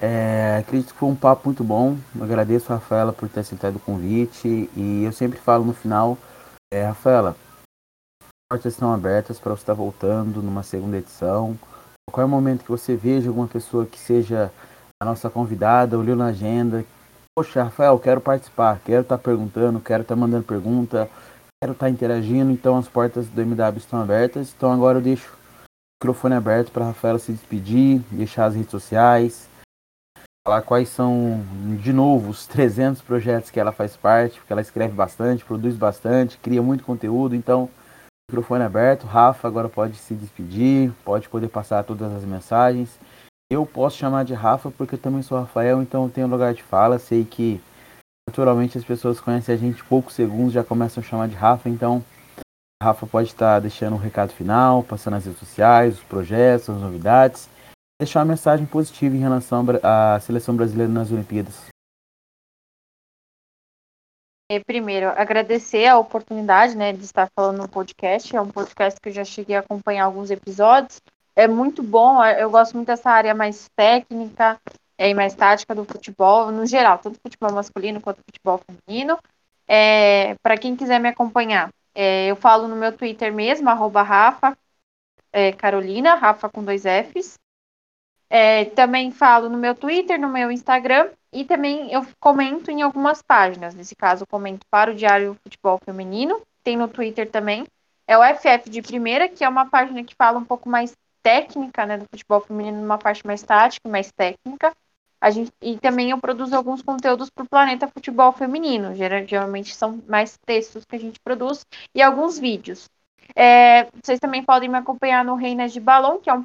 [0.00, 1.98] é, acredito que foi um papo muito bom.
[2.18, 4.70] Agradeço a Rafaela por ter aceitado o convite.
[4.74, 6.16] E eu sempre falo no final,
[6.72, 7.36] é, Rafaela,
[8.50, 11.58] portas estão abertas para você estar voltando numa segunda edição.
[12.08, 14.50] Qualquer momento que você veja alguma pessoa que seja
[15.02, 16.86] a nossa convidada, olhou na agenda,
[17.36, 21.10] poxa, Rafael, quero participar, quero estar perguntando, quero estar mandando pergunta,
[21.60, 24.54] quero estar interagindo, então as portas do MW estão abertas.
[24.56, 25.35] Então agora eu deixo
[26.02, 29.48] microfone aberto para Rafaela se despedir, deixar as redes sociais,
[30.46, 31.42] falar quais são,
[31.82, 36.38] de novo, os 300 projetos que ela faz parte, porque ela escreve bastante, produz bastante,
[36.38, 37.68] cria muito conteúdo, então,
[38.30, 39.06] microfone aberto.
[39.06, 42.98] Rafa agora pode se despedir, pode poder passar todas as mensagens.
[43.50, 46.62] Eu posso chamar de Rafa porque eu também sou Rafael, então eu tenho lugar de
[46.62, 46.98] fala.
[46.98, 47.60] Sei que
[48.28, 52.04] naturalmente as pessoas conhecem a gente poucos segundos, já começam a chamar de Rafa, então
[52.82, 57.48] Rafa pode estar deixando um recado final, passando as redes sociais, os projetos, as novidades,
[57.98, 61.66] deixar uma mensagem positiva em relação à seleção brasileira nas Olimpíadas.
[64.48, 68.36] É, primeiro, agradecer a oportunidade né, de estar falando no podcast.
[68.36, 71.00] É um podcast que eu já cheguei a acompanhar alguns episódios.
[71.34, 74.60] É muito bom, eu gosto muito dessa área mais técnica
[74.96, 79.18] é, e mais tática do futebol, no geral, tanto futebol masculino quanto futebol feminino.
[79.66, 84.56] É, Para quem quiser me acompanhar, é, eu falo no meu Twitter mesmo, arroba Rafa
[85.32, 87.38] é, Carolina, Rafa com dois Fs.
[88.28, 93.22] É, também falo no meu Twitter, no meu Instagram e também eu comento em algumas
[93.22, 93.74] páginas.
[93.74, 97.66] Nesse caso, eu comento para o Diário Futebol Feminino, tem no Twitter também.
[98.06, 101.84] É o FF de Primeira, que é uma página que fala um pouco mais técnica
[101.84, 104.72] né, do futebol feminino, numa parte mais tática, mais técnica.
[105.20, 108.94] A gente, e também eu produzo alguns conteúdos para o Planeta Futebol Feminino.
[108.94, 111.64] Geralmente são mais textos que a gente produz
[111.94, 112.88] e alguns vídeos.
[113.34, 116.44] É, vocês também podem me acompanhar no Reinas de Balão, que é um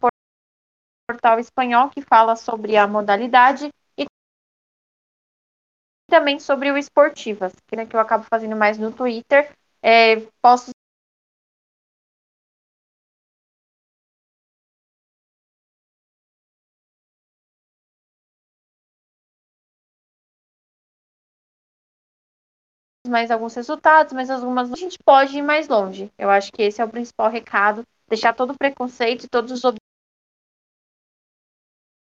[1.07, 4.05] portal espanhol que fala sobre a modalidade e
[6.09, 9.51] também sobre o Esportivas, que, né, que eu acabo fazendo mais no Twitter.
[9.83, 10.71] É, posso
[23.11, 26.11] mais alguns resultados, mas algumas a gente pode ir mais longe.
[26.17, 29.73] Eu acho que esse é o principal recado, deixar todo o preconceito e todos os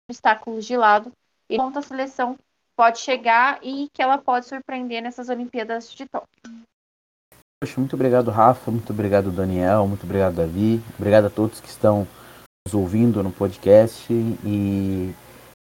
[0.09, 1.11] obstáculos de lado
[1.49, 2.37] e monta a seleção
[2.79, 6.63] pode chegar e que ela pode surpreender nessas Olimpíadas de Tóquio.
[7.61, 8.71] Poxa, muito obrigado, Rafa.
[8.71, 9.85] Muito obrigado, Daniel.
[9.85, 10.81] Muito obrigado, Davi.
[10.97, 12.07] Obrigado a todos que estão
[12.65, 14.07] nos ouvindo no podcast.
[14.13, 15.13] E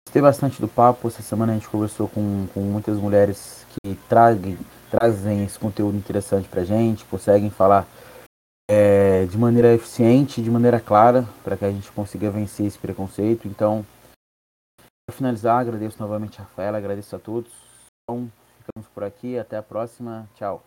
[0.05, 1.07] gostei bastante do papo.
[1.07, 4.59] Essa semana a gente conversou com, com muitas mulheres que tragem,
[4.95, 7.87] trazem esse conteúdo interessante pra gente, conseguem falar
[8.71, 13.49] é, de maneira eficiente, de maneira clara, para que a gente consiga vencer esse preconceito.
[13.49, 13.85] Então,
[15.07, 17.51] para finalizar, agradeço novamente a Rafaela, agradeço a todos.
[18.03, 19.37] Então, ficamos por aqui.
[19.37, 20.29] Até a próxima.
[20.37, 20.63] Tchau.